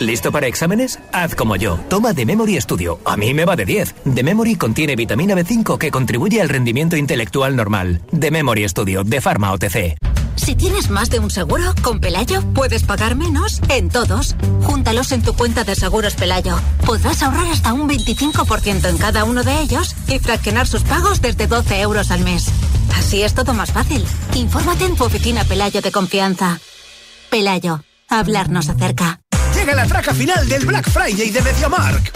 ¿Listo 0.00 0.30
para 0.30 0.46
exámenes? 0.46 0.98
Haz 1.12 1.34
como 1.34 1.56
yo. 1.56 1.78
Toma 1.88 2.12
The 2.12 2.26
Memory 2.26 2.60
Studio. 2.60 3.00
A 3.04 3.16
mí 3.16 3.32
me 3.32 3.46
va 3.46 3.56
de 3.56 3.64
10. 3.64 3.94
The 4.14 4.22
Memory 4.22 4.56
contiene 4.56 4.94
vitamina 4.94 5.34
B5 5.34 5.78
que 5.78 5.90
contribuye 5.90 6.42
al 6.42 6.50
rendimiento 6.50 6.96
intelectual 6.96 7.56
normal. 7.56 8.02
The 8.18 8.30
Memory 8.30 8.68
Studio 8.68 9.04
de 9.04 9.20
Pharma 9.22 9.52
OTC. 9.52 9.96
Si 10.36 10.54
tienes 10.54 10.90
más 10.90 11.08
de 11.08 11.18
un 11.18 11.30
seguro, 11.30 11.74
con 11.82 11.98
Pelayo 11.98 12.42
puedes 12.54 12.82
pagar 12.82 13.16
menos 13.16 13.60
en 13.70 13.88
todos. 13.88 14.36
Júntalos 14.64 15.12
en 15.12 15.22
tu 15.22 15.32
cuenta 15.32 15.64
de 15.64 15.74
seguros 15.74 16.14
Pelayo. 16.14 16.58
Podrás 16.84 17.22
ahorrar 17.22 17.46
hasta 17.46 17.72
un 17.72 17.88
25% 17.88 18.90
en 18.90 18.98
cada 18.98 19.24
uno 19.24 19.42
de 19.44 19.60
ellos 19.60 19.96
y 20.08 20.18
fraccionar 20.18 20.66
sus 20.66 20.82
pagos 20.82 21.22
desde 21.22 21.46
12 21.46 21.80
euros 21.80 22.10
al 22.10 22.20
mes. 22.20 22.48
Así 22.94 23.22
es 23.22 23.32
todo 23.32 23.54
más 23.54 23.72
fácil. 23.72 24.04
Infórmate 24.34 24.84
en 24.84 24.94
tu 24.94 25.04
oficina 25.04 25.42
Pelayo 25.44 25.80
de 25.80 25.90
confianza. 25.90 26.60
Pelayo, 27.30 27.82
hablarnos 28.08 28.68
acerca. 28.68 29.20
Llega 29.66 29.82
la 29.82 29.88
traca 29.88 30.14
final 30.14 30.48
del 30.48 30.64
Black 30.64 30.88
Friday 30.88 31.28
de 31.32 31.42
MediaMark. 31.42 32.12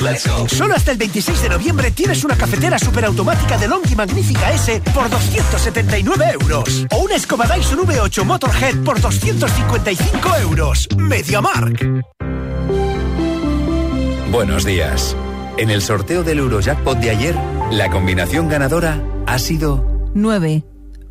Solo 0.46 0.76
hasta 0.76 0.92
el 0.92 0.98
26 0.98 1.42
de 1.42 1.48
noviembre 1.48 1.90
tienes 1.90 2.22
una 2.22 2.36
cafetera 2.36 2.78
superautomática 2.78 3.58
de 3.58 3.66
Longi 3.66 3.96
Magnífica 3.96 4.52
S 4.52 4.80
por 4.94 5.10
279 5.10 6.26
euros. 6.40 6.86
O 6.92 6.98
una 6.98 7.16
escoba 7.16 7.46
Dyson 7.46 7.80
V8 7.80 8.24
Motorhead 8.24 8.76
por 8.84 9.00
255 9.00 10.36
euros. 10.36 10.86
MediaMark. 10.96 12.04
Buenos 14.30 14.64
días. 14.64 15.16
En 15.56 15.70
el 15.70 15.82
sorteo 15.82 16.22
del 16.22 16.38
Eurojackpot 16.38 16.98
de 17.00 17.10
ayer, 17.10 17.34
la 17.72 17.90
combinación 17.90 18.48
ganadora 18.48 19.02
ha 19.26 19.40
sido 19.40 19.84
9, 20.14 20.62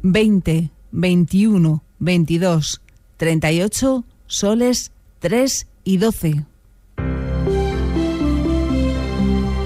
20, 0.04 0.71
21, 0.91 1.84
22, 1.99 2.82
38, 3.17 4.06
soles, 4.28 4.93
3 5.19 5.67
y 5.89 5.97
12. 5.97 6.45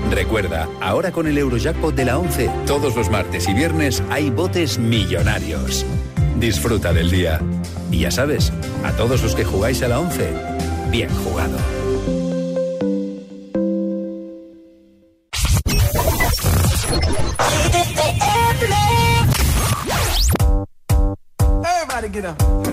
Recuerda, 0.09 0.69
ahora 0.79 1.11
con 1.11 1.27
el 1.27 1.37
Eurojackpot 1.37 1.93
de 1.93 2.05
la 2.05 2.17
11, 2.17 2.49
todos 2.65 2.95
los 2.95 3.09
martes 3.09 3.49
y 3.49 3.53
viernes 3.53 4.01
hay 4.09 4.29
botes 4.29 4.79
millonarios. 4.79 5.85
Disfruta 6.39 6.93
del 6.93 7.11
día. 7.11 7.41
Y 7.91 7.99
ya 7.99 8.11
sabes, 8.11 8.53
a 8.85 8.93
todos 8.93 9.21
los 9.21 9.35
que 9.35 9.43
jugáis 9.43 9.83
a 9.83 9.89
la 9.89 9.99
11, 9.99 10.33
bien 10.91 11.09
jugado. 11.09 11.57
Everybody 21.65 22.09
get 22.09 22.25
up. 22.25 22.72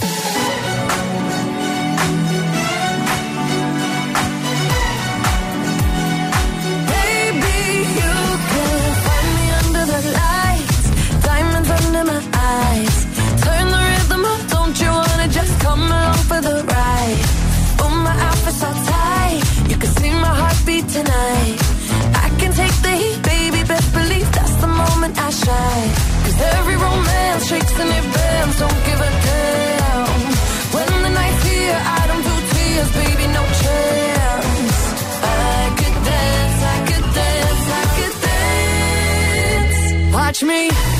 touch 40.41 40.47
me. 40.47 40.90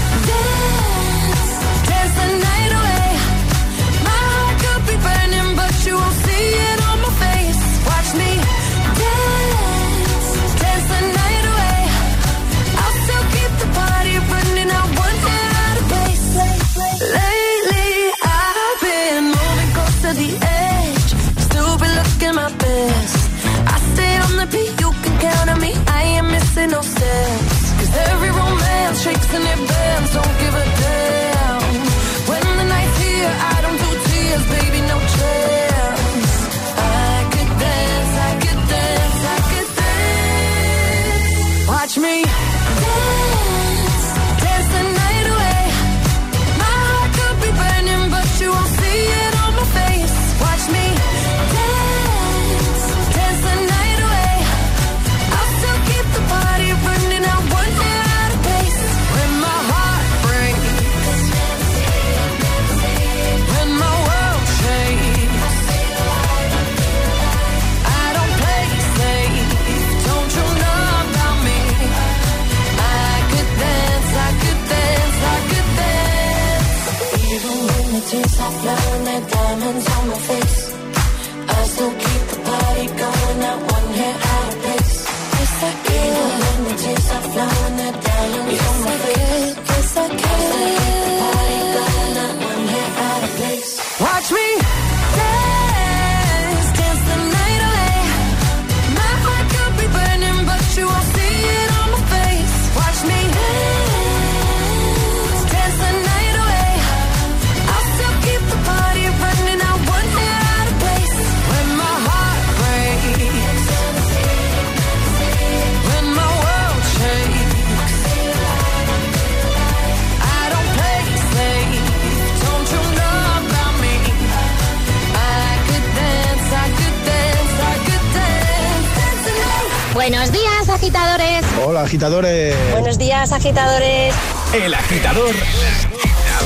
Hola, 131.71 131.83
agitadores. 131.83 132.53
Buenos 132.73 132.97
días, 132.97 133.31
agitadores. 133.31 134.13
El 134.53 134.73
agitador 134.73 135.33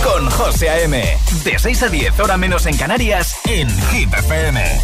con 0.03 0.29
José 0.29 0.69
A.M. 0.69 1.03
De 1.43 1.57
6 1.57 1.81
a 1.81 1.89
10, 1.89 2.19
hora 2.19 2.37
menos 2.37 2.67
en 2.67 2.77
Canarias, 2.77 3.35
en 3.45 3.67
Hit 3.89 4.13
FM. 4.13 4.81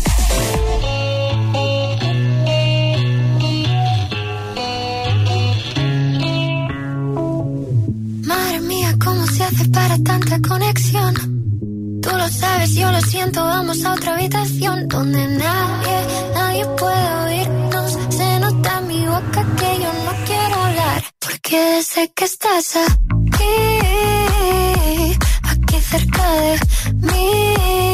Madre 8.26 8.60
mía, 8.62 8.96
¿cómo 9.00 9.28
se 9.28 9.44
hace 9.44 9.66
para 9.70 9.96
tanta 10.00 10.40
conexión? 10.42 11.14
Tú 12.02 12.10
lo 12.18 12.28
sabes, 12.30 12.74
yo 12.74 12.92
lo 12.92 13.02
siento, 13.02 13.44
vamos 13.44 13.86
a 13.86 13.94
otra 13.94 14.16
habitación 14.16 14.88
donde 14.88 15.28
nadie, 15.38 16.08
nadie 16.34 16.66
puede 16.66 17.14
oírnos. 17.28 17.98
Se 18.10 18.40
nota 18.40 18.80
en 18.80 18.88
mi 18.88 19.06
boca 19.06 19.46
que 19.56 19.81
porque 21.52 21.66
desde 21.66 22.10
que 22.14 22.24
estás 22.24 22.78
aquí, 22.78 23.44
aquí 25.44 25.82
cerca 25.82 26.32
de 26.32 26.60
mí. 26.94 27.91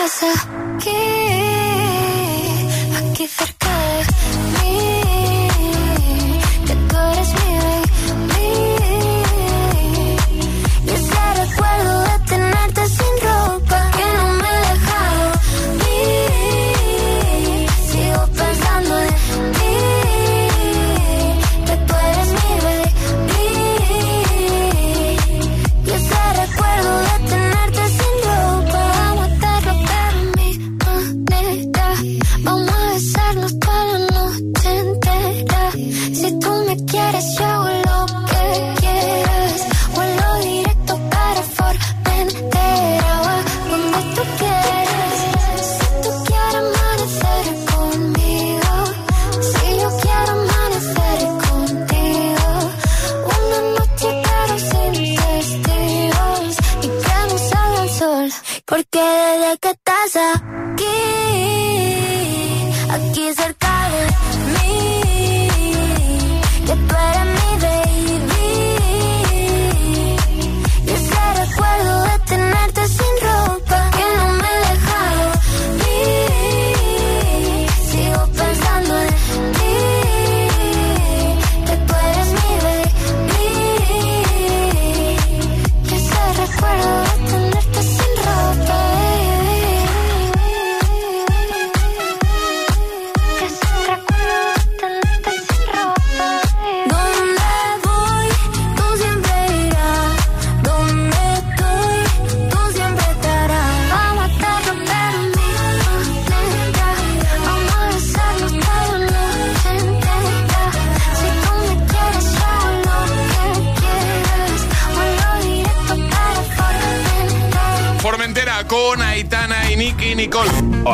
朝 0.00 0.26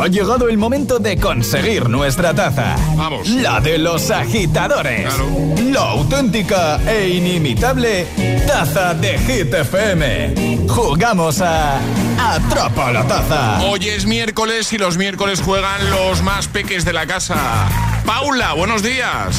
Ha 0.05 0.09
llegado 0.09 0.51
el 0.51 0.59
momento 0.59 0.99
de 0.99 1.17
conseguir 1.17 1.89
nuestra 1.89 2.35
taza. 2.35 2.77
Vamos. 2.95 3.27
La 3.27 3.59
de 3.59 3.79
los 3.79 4.11
agitadores. 4.11 5.11
La 5.73 5.93
auténtica 5.93 6.79
e 6.87 7.09
inimitable 7.09 8.07
taza 8.47 8.93
de 8.93 9.19
Hit 9.21 9.55
FM. 9.55 10.67
Jugamos 10.69 11.41
a 11.41 11.79
Atrapa 12.19 12.93
la 12.93 13.07
taza. 13.07 13.63
Hoy 13.63 13.89
es 13.89 14.05
miércoles 14.05 14.75
y 14.75 14.77
los 14.77 14.99
miércoles 14.99 15.41
juegan 15.41 15.91
los 15.91 16.21
más 16.21 16.49
peques 16.49 16.85
de 16.85 16.93
la 16.93 17.07
casa. 17.07 17.37
Paula, 18.05 18.53
buenos 18.53 18.83
días. 18.83 19.39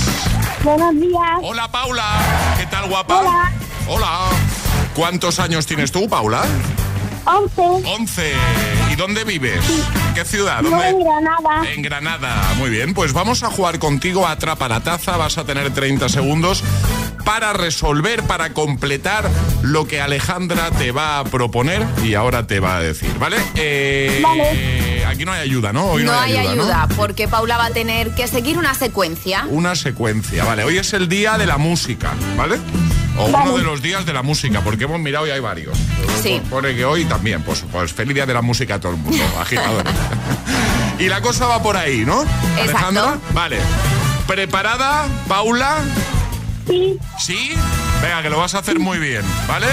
Buenos 0.63 0.95
días. 0.99 1.37
Hola, 1.43 1.67
Paula. 1.71 2.07
¿Qué 2.57 2.65
tal, 2.65 2.89
guapa? 2.89 3.19
Hola. 3.19 3.51
Hola. 3.87 4.19
¿Cuántos 4.95 5.39
años 5.39 5.67
tienes 5.67 5.91
tú, 5.91 6.09
Paula? 6.09 6.43
11. 7.25 7.61
11. 7.87 8.33
¿Y 8.95 8.97
dónde 8.97 9.25
vives? 9.25 9.59
¿En 10.07 10.13
qué 10.13 10.23
ciudad? 10.23 10.59
En 10.59 10.99
Granada. 11.03 11.69
En 11.69 11.81
Granada. 11.81 12.53
Muy 12.57 12.69
bien, 12.69 12.93
pues 12.93 13.11
vamos 13.11 13.43
a 13.43 13.49
jugar 13.49 13.77
contigo 13.77 14.25
a 14.25 14.31
Atrapa 14.31 14.69
la 14.69 14.79
Taza. 14.79 15.17
Vas 15.17 15.37
a 15.37 15.43
tener 15.43 15.73
30 15.73 16.07
segundos 16.07 16.63
para 17.25 17.51
resolver, 17.51 18.23
para 18.23 18.53
completar 18.53 19.29
lo 19.63 19.85
que 19.85 19.99
Alejandra 19.99 20.71
te 20.71 20.93
va 20.93 21.19
a 21.19 21.25
proponer 21.25 21.85
y 22.05 22.13
ahora 22.13 22.47
te 22.47 22.61
va 22.61 22.77
a 22.77 22.79
decir, 22.79 23.11
¿vale? 23.19 23.35
Eh, 23.55 24.21
Vale. 24.23 25.03
Aquí 25.05 25.25
no 25.25 25.33
hay 25.33 25.41
ayuda, 25.41 25.73
¿no? 25.73 25.87
Hoy 25.87 26.03
no, 26.03 26.13
no 26.13 26.19
hay 26.19 26.37
ayuda, 26.37 26.87
¿no? 26.87 26.95
porque 26.95 27.27
Paula 27.27 27.57
va 27.57 27.65
a 27.65 27.71
tener 27.71 28.15
que 28.15 28.27
seguir 28.27 28.57
una 28.57 28.73
secuencia. 28.75 29.45
Una 29.49 29.75
secuencia, 29.75 30.45
vale. 30.45 30.63
Hoy 30.63 30.77
es 30.77 30.93
el 30.93 31.09
día 31.09 31.37
de 31.37 31.45
la 31.45 31.57
música, 31.57 32.13
¿vale? 32.37 32.59
O 33.17 33.31
Vale. 33.31 33.49
uno 33.49 33.57
de 33.57 33.63
los 33.63 33.81
días 33.81 34.05
de 34.05 34.13
la 34.13 34.21
música, 34.23 34.61
porque 34.61 34.83
hemos 34.85 34.99
mirado 34.99 35.25
y 35.27 35.29
hay 35.31 35.39
varios. 35.39 35.77
Sí. 36.21 36.41
Pone 36.49 36.75
que 36.75 36.83
hoy 36.85 37.05
también, 37.05 37.41
pues, 37.43 37.63
pues 37.71 37.93
feliz 37.93 38.13
día 38.13 38.25
de 38.25 38.33
la 38.33 38.41
música 38.41 38.75
a 38.75 38.79
todo 38.79 38.91
el 38.93 38.97
mundo, 38.97 39.23
agitadores. 39.39 39.93
y 40.99 41.07
la 41.07 41.21
cosa 41.21 41.45
va 41.47 41.61
por 41.63 41.77
ahí, 41.77 42.03
¿no? 42.05 42.23
Alejandra, 42.59 43.17
vale. 43.31 43.59
¿Preparada, 44.27 45.07
Paula? 45.27 45.77
Sí. 46.67 46.97
¿Sí? 47.19 47.51
Venga, 48.01 48.21
que 48.21 48.29
lo 48.29 48.39
vas 48.39 48.55
a 48.55 48.59
hacer 48.59 48.79
muy 48.79 48.97
bien, 48.97 49.21
¿vale? 49.47 49.67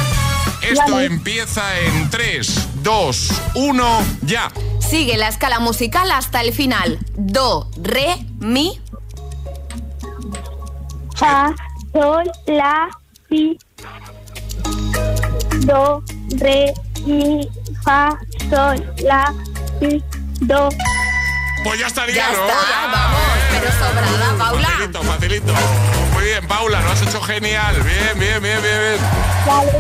Esto 0.63 0.93
Vale. 0.93 1.07
empieza 1.07 1.81
en 1.81 2.09
3, 2.11 2.69
2, 2.85 3.33
1, 3.57 4.03
ya. 4.23 4.53
Sigue 4.79 5.17
la 5.17 5.27
escala 5.29 5.59
musical 5.59 6.11
hasta 6.13 6.41
el 6.43 6.53
final. 6.53 6.99
Do, 7.17 7.69
re, 7.83 8.25
mi. 8.39 8.79
Fa, 11.17 11.53
sol, 11.93 12.31
la, 12.47 12.89
si. 13.33 13.59
Do, 15.67 16.03
re, 16.39 16.73
mi, 17.07 17.49
fa, 17.85 18.11
sol, 18.51 18.95
la, 19.03 19.33
si, 19.81 20.03
do. 20.41 20.69
Pues 21.65 21.79
ya 21.81 21.87
estaría, 21.87 22.15
Ya 22.17 22.33
¿no? 22.33 22.47
está, 22.47 22.55
vamos, 22.93 23.21
pero 23.51 23.73
sobrada, 23.73 24.35
Paula. 24.39 24.69
Facilito, 24.69 25.03
facilito. 25.03 25.53
Muy 26.13 26.25
bien, 26.25 26.47
Paula, 26.49 26.81
lo 26.83 26.91
has 26.91 27.03
hecho 27.03 27.21
genial. 27.23 27.75
Bien, 27.83 28.19
bien, 28.19 28.43
bien, 28.43 28.61
bien, 28.61 28.79
bien. 28.81 28.97
Vale. 29.47 29.73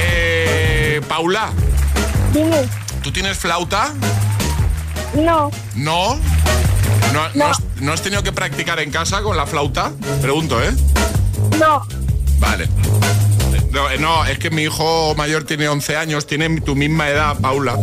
Eh, 0.00 1.00
Paula, 1.08 1.50
Dime. 2.32 2.68
¿tú 3.02 3.10
tienes 3.10 3.38
flauta? 3.38 3.92
No. 5.14 5.50
¿No? 5.74 6.18
¿No, 7.12 7.28
no 7.34 7.46
has, 7.46 7.58
no 7.80 7.92
has 7.92 8.02
tenido 8.02 8.22
que 8.22 8.32
practicar 8.32 8.78
en 8.80 8.90
casa 8.90 9.22
con 9.22 9.36
la 9.36 9.46
flauta? 9.46 9.92
Pregunto, 10.20 10.62
¿eh? 10.62 10.72
No. 11.58 11.82
Vale. 12.38 12.68
No, 13.70 13.90
eh, 13.90 13.98
no, 13.98 14.24
es 14.24 14.38
que 14.38 14.50
mi 14.50 14.62
hijo 14.62 15.14
mayor 15.14 15.44
tiene 15.44 15.68
11 15.68 15.96
años, 15.96 16.26
tiene 16.26 16.60
tu 16.60 16.74
misma 16.74 17.08
edad, 17.08 17.38
Paula. 17.38 17.78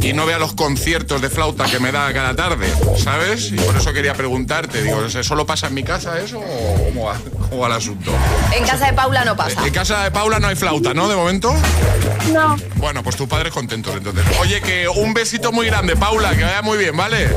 Y 0.00 0.12
no 0.12 0.26
vea 0.26 0.38
los 0.38 0.54
conciertos 0.54 1.20
de 1.20 1.28
flauta 1.28 1.64
que 1.64 1.80
me 1.80 1.90
da 1.90 2.12
cada 2.12 2.36
tarde, 2.36 2.72
¿sabes? 2.96 3.50
Y 3.50 3.56
por 3.56 3.76
eso 3.76 3.92
quería 3.92 4.14
preguntarte, 4.14 4.82
digo, 4.82 5.04
¿eso 5.04 5.22
¿solo 5.24 5.44
pasa 5.44 5.66
en 5.66 5.74
mi 5.74 5.82
casa 5.82 6.18
eso 6.18 6.38
o 6.38 6.84
cómo 6.84 7.06
va, 7.06 7.16
cómo 7.48 7.62
va 7.62 7.66
el 7.66 7.72
asunto? 7.72 8.12
En 8.56 8.64
casa 8.64 8.86
de 8.86 8.92
Paula 8.92 9.24
no 9.24 9.36
pasa. 9.36 9.66
En 9.66 9.72
casa 9.72 10.04
de 10.04 10.10
Paula 10.12 10.38
no 10.38 10.46
hay 10.46 10.56
flauta, 10.56 10.94
¿no? 10.94 11.08
De 11.08 11.16
momento. 11.16 11.52
No. 12.32 12.56
Bueno, 12.76 13.02
pues 13.02 13.16
tus 13.16 13.26
padres 13.26 13.52
contentos 13.52 13.94
entonces. 13.96 14.24
Oye, 14.40 14.60
que 14.60 14.86
un 14.88 15.14
besito 15.14 15.50
muy 15.50 15.66
grande, 15.66 15.96
Paula, 15.96 16.36
que 16.36 16.44
vaya 16.44 16.62
muy 16.62 16.78
bien, 16.78 16.96
¿vale? 16.96 17.28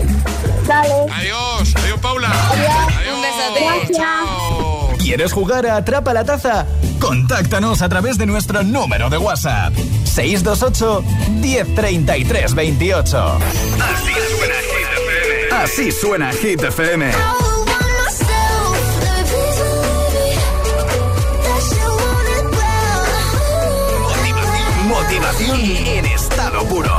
Dale. 0.68 0.94
Adiós, 1.12 1.76
adiós, 1.76 2.00
Paula. 2.00 2.30
Adiós. 2.52 3.16
Un 3.16 3.22
besote. 3.22 3.94
Chao. 3.96 4.69
¿Quieres 5.10 5.34
jugar 5.34 5.66
a 5.66 5.78
Atrapa 5.78 6.14
la 6.14 6.24
Taza? 6.24 6.68
Contáctanos 7.00 7.82
a 7.82 7.90
través 7.90 8.20
de 8.20 8.28
nuestro 8.28 8.62
número 8.62 9.10
de 9.10 9.18
WhatsApp. 9.18 9.74
628 10.04 11.04
1033 11.32 12.54
28. 12.54 13.40
Así 13.92 14.12
suena 14.22 14.62
Hit 14.62 14.86
FM. 14.86 15.52
Así 15.52 15.92
suena 15.92 16.32
Hit 16.32 16.62
FM. 16.62 17.12
Motivación 24.86 25.60
en 25.60 26.06
estado 26.06 26.64
puro. 26.66 26.99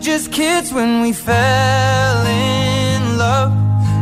Just 0.00 0.32
kids 0.32 0.72
when 0.72 1.02
we 1.02 1.12
fell 1.12 2.26
in 2.26 3.18
love, 3.18 3.52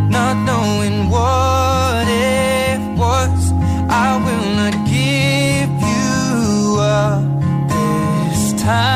not 0.09 0.37
knowing 0.37 1.11
what 1.11 2.07
it 2.07 2.79
was. 2.97 3.53
I 3.89 4.17
will 4.25 4.49
not 4.61 4.75
give 4.87 5.71
you 5.91 6.81
up 6.81 7.25
this 7.69 8.63
time. 8.63 8.96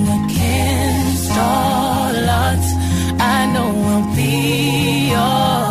all 1.41 2.29
odds. 2.43 2.69
I 3.33 3.39
know 3.53 3.69
we'll 3.85 4.15
be 4.15 5.13
alright 5.15 5.70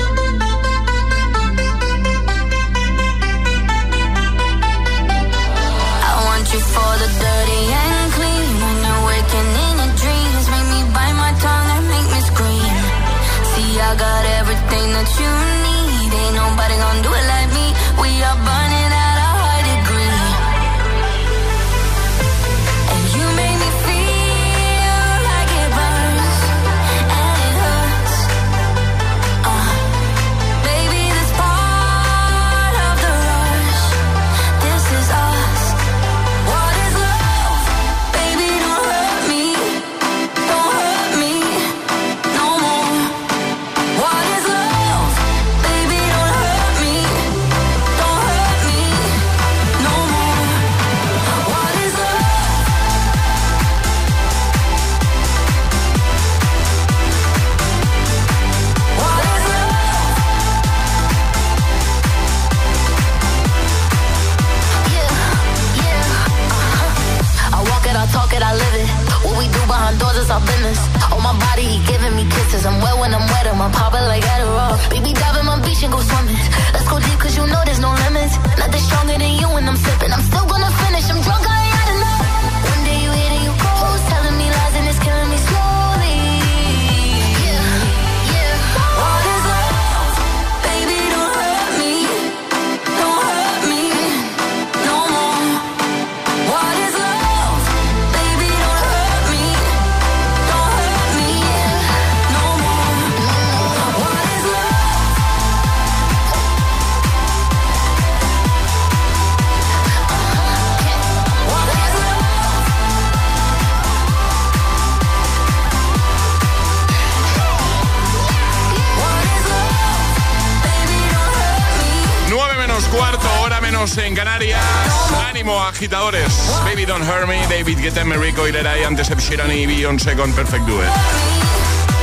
Y 127.93 128.83
antes 128.83 129.09
y 129.09 129.65
Beyoncé 129.65 130.15
con 130.15 130.31
Perfect 130.33 130.67
eh. 130.67 130.73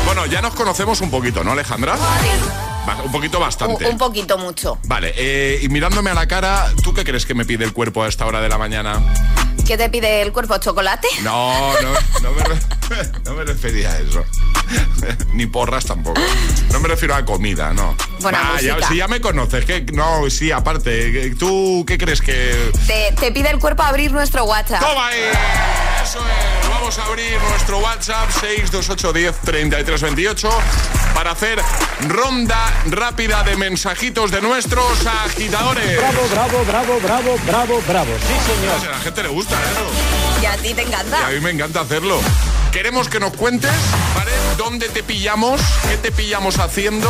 Bueno, 0.04 0.26
ya 0.26 0.42
nos 0.42 0.54
conocemos 0.54 1.00
un 1.00 1.10
poquito, 1.10 1.42
¿no, 1.42 1.52
Alejandra? 1.52 1.96
Un 3.04 3.10
poquito 3.10 3.40
bastante. 3.40 3.88
Un, 3.88 3.96
poquito 3.96 4.36
mucho. 4.38 4.78
Vale, 4.84 5.12
eh, 5.16 5.60
y 5.62 5.68
mirándome 5.68 6.10
a 6.10 6.14
la 6.14 6.28
cara, 6.28 6.70
¿tú 6.82 6.92
qué 6.92 7.04
crees 7.04 7.24
que 7.26 7.34
me 7.34 7.44
pide 7.44 7.64
el 7.64 7.72
cuerpo 7.72 8.02
a 8.02 8.08
esta 8.08 8.26
hora 8.26 8.40
de 8.40 8.48
la 8.48 8.58
mañana? 8.58 9.02
¿Qué 9.66 9.76
te 9.76 9.88
pide 9.88 10.22
el 10.22 10.32
cuerpo? 10.32 10.58
¿Chocolate? 10.58 11.08
No, 11.22 11.72
no, 11.80 11.92
me, 12.32 12.42
no 13.24 13.34
me 13.34 13.44
refería 13.44 13.90
a 13.90 13.98
eso. 13.98 14.24
Ni 15.32 15.46
porras 15.46 15.84
tampoco. 15.86 16.20
No 16.72 16.80
me 16.80 16.88
refiero 16.88 17.14
a 17.14 17.24
comida, 17.24 17.72
no. 17.72 17.96
Buena 18.20 18.54
Ah, 18.56 18.60
ya, 18.60 18.76
si 18.88 18.96
ya 18.96 19.06
me 19.08 19.20
conoces, 19.20 19.64
que 19.64 19.82
no, 19.92 20.28
sí, 20.30 20.50
aparte, 20.52 21.34
¿tú 21.38 21.84
qué 21.86 21.96
crees 21.98 22.20
que...? 22.20 22.70
Te, 22.86 23.12
te 23.18 23.32
pide 23.32 23.50
el 23.50 23.58
cuerpo 23.58 23.82
abrir 23.82 24.12
nuestro 24.12 24.44
WhatsApp. 24.44 24.80
¡Toma 24.80 25.08
ahí! 25.08 25.20
Eso 26.02 26.18
es. 26.18 26.68
Vamos 26.68 26.98
a 26.98 27.04
abrir 27.04 27.38
nuestro 27.50 27.78
WhatsApp 27.78 28.28
628103328 28.30 30.48
para 31.14 31.32
hacer 31.32 31.60
ronda 32.08 32.72
rápida 32.86 33.42
de 33.42 33.56
mensajitos 33.56 34.30
de 34.30 34.40
nuestros 34.40 35.04
agitadores. 35.06 35.98
Bravo, 35.98 36.28
bravo, 36.30 36.64
bravo, 36.64 37.00
bravo, 37.00 37.36
bravo, 37.46 37.82
bravo. 37.86 38.10
Sí, 38.20 38.34
señor. 38.54 38.88
A 38.88 38.90
la 38.98 39.00
gente 39.00 39.22
le 39.22 39.28
gusta 39.28 39.54
eso. 39.56 40.42
Y 40.42 40.46
a 40.46 40.56
ti 40.56 40.72
te 40.74 40.82
Y 40.82 40.86
encanta. 40.86 41.26
a 41.26 41.30
mí 41.30 41.40
me 41.40 41.50
encanta 41.50 41.80
hacerlo. 41.80 42.20
Queremos 42.72 43.08
que 43.08 43.18
nos 43.20 43.32
cuentes, 43.32 43.70
¿vale? 44.14 44.27
¿Dónde 44.58 44.88
te 44.88 45.04
pillamos? 45.04 45.60
¿Qué 45.88 45.96
te 45.98 46.10
pillamos 46.10 46.58
haciendo? 46.58 47.08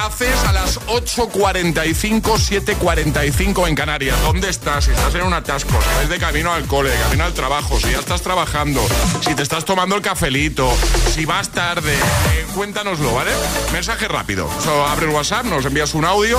¿Qué 0.00 0.06
haces 0.06 0.44
a 0.46 0.52
las 0.52 0.80
8.45, 0.86 2.22
7.45 2.22 3.68
en 3.68 3.74
Canarias? 3.74 4.18
¿Dónde 4.22 4.48
estás? 4.48 4.86
Si 4.86 4.92
estás 4.92 5.14
en 5.14 5.22
un 5.22 5.34
atasco, 5.34 5.78
si 6.00 6.08
de 6.08 6.18
camino 6.18 6.54
al 6.54 6.64
cole, 6.64 6.88
de 6.88 6.96
camino 6.96 7.24
al 7.24 7.34
trabajo, 7.34 7.78
si 7.78 7.90
ya 7.90 7.98
estás 7.98 8.22
trabajando, 8.22 8.80
si 9.20 9.34
te 9.34 9.42
estás 9.42 9.66
tomando 9.66 9.96
el 9.96 10.00
cafelito, 10.00 10.72
si 11.14 11.26
vas 11.26 11.50
tarde, 11.50 11.92
eh, 11.92 12.46
cuéntanoslo, 12.54 13.12
¿vale? 13.12 13.30
Mensaje 13.72 14.08
rápido. 14.08 14.48
So, 14.64 14.86
abre 14.86 15.04
el 15.04 15.12
WhatsApp, 15.12 15.44
nos 15.44 15.66
envías 15.66 15.92
un 15.92 16.06
audio, 16.06 16.38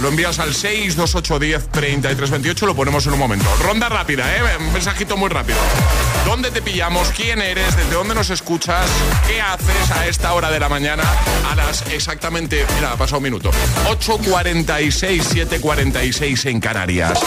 lo 0.00 0.08
envías 0.08 0.40
al 0.40 0.52
62810 0.52 1.70
3328, 1.70 2.66
lo 2.66 2.74
ponemos 2.74 3.06
en 3.06 3.12
un 3.12 3.20
momento. 3.20 3.46
Ronda 3.62 3.88
rápida, 3.88 4.36
¿eh? 4.36 4.40
Un 4.58 4.72
mensajito 4.72 5.16
muy 5.16 5.28
rápido. 5.28 5.58
¿Dónde 6.24 6.50
te 6.50 6.60
pillamos? 6.60 7.10
¿Quién 7.10 7.40
eres? 7.40 7.76
¿Desde 7.76 7.94
dónde 7.94 8.16
nos 8.16 8.30
escuchas? 8.30 8.90
¿Qué 9.28 9.40
haces 9.40 9.90
a 9.92 10.08
esta 10.08 10.34
hora 10.34 10.50
de 10.50 10.58
la 10.58 10.68
mañana? 10.68 11.04
A 11.48 11.54
las 11.54 11.86
exactamente, 11.92 12.66
mira, 12.74 12.95
ha 12.96 12.98
pasado 12.98 13.18
un 13.18 13.24
minuto. 13.24 13.50
8.46, 13.88 15.22
7.46 15.48 16.50
en 16.50 16.60
Canarias. 16.60 17.18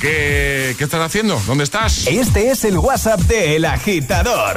¿Qué, 0.00 0.74
¿Qué 0.76 0.84
estás 0.84 1.00
haciendo? 1.00 1.40
¿Dónde 1.46 1.64
estás? 1.64 2.06
Este 2.06 2.50
es 2.50 2.64
el 2.64 2.78
WhatsApp 2.78 3.20
de 3.20 3.56
El 3.56 3.64
Agitador. 3.64 4.56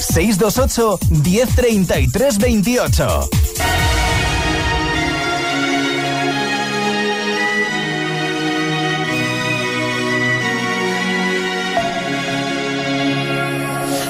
628 0.00 0.98
1033 1.10 2.38
28. 2.38 3.30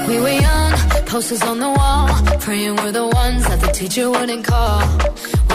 We 0.06 0.20
were 0.20 0.30
young, 0.30 0.72
posters 1.04 1.42
on 1.42 1.58
the 1.58 1.68
wall, 1.68 2.08
praying 2.40 2.76
we're 2.76 2.92
the 2.92 3.06
ones 3.06 3.46
that 3.48 3.60
the 3.60 3.72
teacher 3.72 4.08
wouldn't 4.08 4.44
call. 4.44 4.80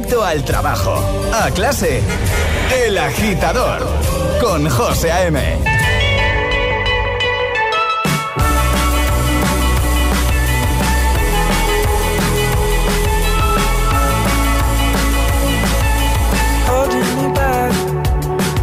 Trayecto 0.00 0.24
al 0.24 0.42
trabajo, 0.44 0.94
a 1.30 1.50
clase, 1.50 2.00
El 2.86 2.96
Agitador, 2.96 3.86
con 4.40 4.66
José 4.70 5.12
A.M. 5.12 5.58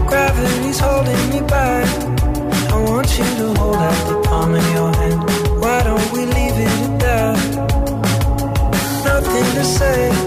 Gravity's 0.07 0.79
holding 0.79 1.29
me 1.29 1.41
back. 1.41 1.87
I 2.71 2.83
want 2.89 3.15
you 3.15 3.25
to 3.25 3.53
hold 3.59 3.75
out 3.75 4.07
the 4.07 4.21
palm 4.27 4.55
of 4.55 4.73
your 4.73 4.91
hand. 4.95 5.61
Why 5.61 5.83
don't 5.83 6.11
we 6.13 6.25
leave 6.25 6.57
it 6.57 6.79
at 6.87 6.99
that? 6.99 7.37
Nothing 9.05 9.45
to 9.55 9.63
say, 9.63 10.26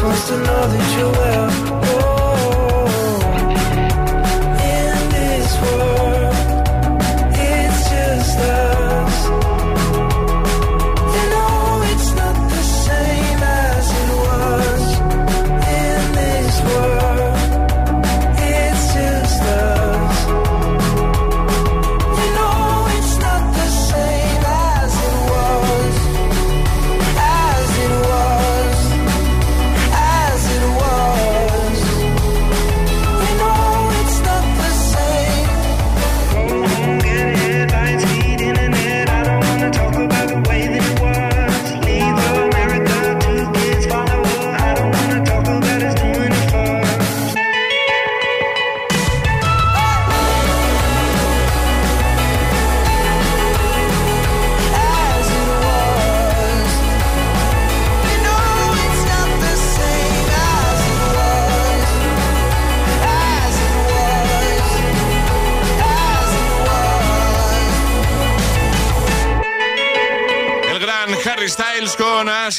supposed 0.00 0.28
to 0.28 0.36
know 0.38 0.66
that 0.66 0.98
you're 0.98 1.12
well. 1.12 1.69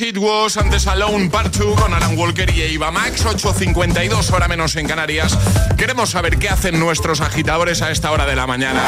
Con 0.01 0.07
As 0.07 0.07
It 0.07 0.20
Was, 0.21 0.55
antes 0.57 0.85
Alone 0.85 1.31
Part 1.31 1.55
2 1.55 1.81
con 1.81 1.95
Alan 1.95 2.15
Walker 2.15 2.47
y 2.55 2.61
Eva 2.61 2.91
Max, 2.91 3.25
8.52 3.25 4.31
hora 4.31 4.47
menos 4.47 4.75
en 4.75 4.87
Canarias. 4.87 5.35
Queremos 5.77 6.11
saber 6.11 6.37
qué 6.37 6.47
hacen 6.47 6.79
nuestros 6.79 7.21
agitadores 7.21 7.81
a 7.81 7.89
esta 7.89 8.11
hora 8.11 8.27
de 8.27 8.35
la 8.35 8.45
mañana. 8.45 8.83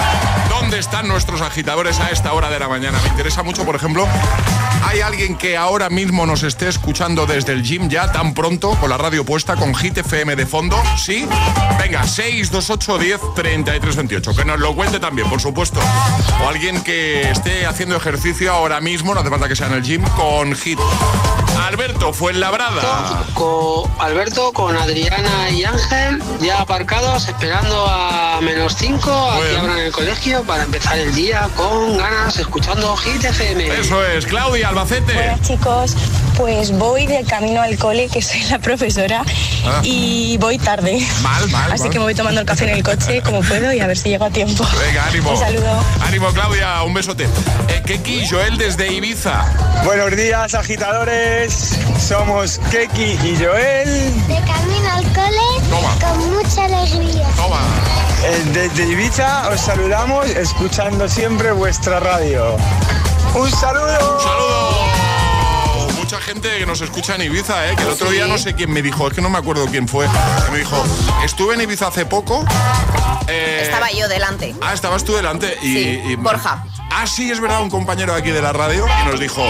¿Dónde 0.47 0.77
están 0.77 1.07
nuestros 1.07 1.41
agitadores 1.41 1.99
a 1.99 2.11
esta 2.11 2.33
hora 2.33 2.51
de 2.51 2.59
la 2.59 2.67
mañana? 2.67 2.99
Me 3.01 3.09
interesa 3.09 3.41
mucho, 3.41 3.65
por 3.65 3.75
ejemplo, 3.75 4.07
¿hay 4.85 5.01
alguien 5.01 5.35
que 5.35 5.57
ahora 5.57 5.89
mismo 5.89 6.27
nos 6.27 6.43
esté 6.43 6.67
escuchando 6.67 7.25
desde 7.25 7.53
el 7.53 7.63
gym 7.63 7.89
ya 7.89 8.11
tan 8.11 8.35
pronto 8.35 8.77
con 8.79 8.91
la 8.91 8.99
radio 8.99 9.25
puesta 9.25 9.55
con 9.55 9.73
Hit 9.73 9.97
FM 9.97 10.35
de 10.35 10.45
fondo? 10.45 10.79
¿Sí? 10.97 11.27
Venga, 11.79 12.03
628 12.05 12.99
10 12.99 13.21
33 13.33 13.95
28. 13.95 14.35
Que 14.35 14.45
nos 14.45 14.59
lo 14.59 14.75
cuente 14.75 14.99
también, 14.99 15.27
por 15.31 15.41
supuesto. 15.41 15.79
O 16.43 16.47
alguien 16.47 16.83
que 16.83 17.31
esté 17.31 17.65
haciendo 17.65 17.95
ejercicio 17.95 18.51
ahora 18.53 18.79
mismo, 18.81 19.15
no 19.15 19.21
hace 19.21 19.31
falta 19.31 19.47
que 19.47 19.55
sea 19.55 19.65
en 19.65 19.73
el 19.73 19.81
gym, 19.81 20.03
con 20.15 20.53
Hit. 20.53 20.77
Alberto 21.63 22.11
fue 22.11 22.33
en 22.33 22.41
Labrada. 22.41 23.25
Con 23.33 23.89
Alberto, 23.99 24.51
con 24.51 24.75
Adriana 24.75 25.49
y 25.49 25.63
Ángel, 25.63 26.21
ya 26.41 26.59
aparcados, 26.59 27.29
esperando 27.29 27.87
a 27.87 28.41
menos 28.41 28.75
5 28.77 29.11
a 29.11 29.39
que 29.39 29.57
abran 29.57 29.79
el 29.79 29.91
colegio 29.93 30.43
para 30.43 30.63
empezar 30.63 30.97
el 30.99 31.15
día 31.15 31.49
con 31.55 31.97
ganas, 31.97 32.37
escuchando 32.37 32.95
Hit 32.97 33.23
FM. 33.23 33.79
Eso 33.79 34.05
es, 34.05 34.25
Claudia 34.25 34.69
Albacete. 34.69 35.13
Buenas 35.13 35.41
chicos, 35.41 35.95
pues 36.37 36.71
voy 36.77 37.05
de 37.07 37.23
camino 37.23 37.61
al 37.61 37.77
cole, 37.77 38.07
que 38.09 38.21
soy 38.21 38.41
la 38.43 38.59
profesora, 38.59 39.23
Ah. 39.65 39.79
y 39.83 40.37
voy 40.37 40.57
tarde. 40.57 41.05
Mal, 41.21 41.49
mal. 41.49 41.71
Así 41.71 41.83
mal. 41.83 41.91
que 41.91 41.99
me 41.99 42.05
voy 42.05 42.15
tomando 42.15 42.41
el 42.41 42.45
café 42.47 42.65
en 42.65 42.71
el 42.77 42.83
coche 42.83 43.21
como 43.21 43.41
puedo 43.41 43.71
y 43.73 43.79
a 43.79 43.87
ver 43.87 43.97
si 43.97 44.09
llego 44.09 44.25
a 44.25 44.29
tiempo. 44.29 44.65
Venga, 44.85 45.05
ánimo. 45.07 45.31
Un 45.31 45.37
saludo. 45.37 45.83
Ánimo, 46.05 46.27
Claudia, 46.33 46.83
un 46.83 46.93
besote. 46.93 47.25
Eh, 47.69 47.81
Keki, 47.85 48.27
Joel 48.27 48.57
desde 48.57 48.91
Ibiza. 48.91 49.45
Buenos 49.85 50.15
días, 50.15 50.53
agitadores. 50.53 51.77
Somos 52.05 52.59
Keki 52.71 53.03
y 53.23 53.37
Joel. 53.39 54.27
De 54.27 54.35
camino 54.45 54.89
al 54.91 55.03
cole 55.13 55.99
con 56.01 56.33
mucha 56.33 56.65
alegría. 56.65 57.27
Toma. 57.35 57.61
Eh, 58.25 58.41
Desde 58.53 58.85
Ibiza 58.89 59.49
os 59.49 59.59
saludamos 59.59 60.27
escuchando 60.29 61.07
siempre 61.09 61.51
vuestra 61.51 61.99
radio. 61.99 62.55
¡Un 63.35 63.51
saludo! 63.51 64.19
¡Saludo! 64.21 64.62
Gente 66.25 66.57
que 66.57 66.65
nos 66.65 66.79
escucha 66.81 67.15
en 67.15 67.23
Ibiza, 67.23 67.69
¿eh? 67.69 67.75
que 67.75 67.83
el 67.83 67.89
otro 67.89 68.09
día 68.09 68.25
no 68.27 68.37
sé 68.37 68.53
quién 68.53 68.71
me 68.71 68.81
dijo, 68.81 69.07
es 69.07 69.13
que 69.13 69.21
no 69.21 69.29
me 69.29 69.37
acuerdo 69.37 69.65
quién 69.67 69.87
fue, 69.89 70.07
que 70.45 70.51
me 70.51 70.59
dijo, 70.59 70.81
estuve 71.23 71.55
en 71.55 71.61
Ibiza 71.61 71.87
hace 71.87 72.05
poco. 72.05 72.45
eh, 73.27 73.59
Estaba 73.63 73.91
yo 73.91 74.07
delante. 74.07 74.55
Ah, 74.61 74.73
estabas 74.73 75.03
tú 75.03 75.13
delante 75.15 75.57
y, 75.61 75.73
Sí, 75.73 76.01
y- 76.11 76.15
Borja. 76.15 76.63
Ah, 76.95 77.05
sí, 77.07 77.29
es 77.29 77.39
verdad, 77.41 77.61
un 77.61 77.69
compañero 77.69 78.13
aquí 78.13 78.29
de 78.31 78.41
la 78.41 78.53
radio 78.53 78.85
y 79.01 79.07
nos 79.09 79.19
dijo, 79.19 79.43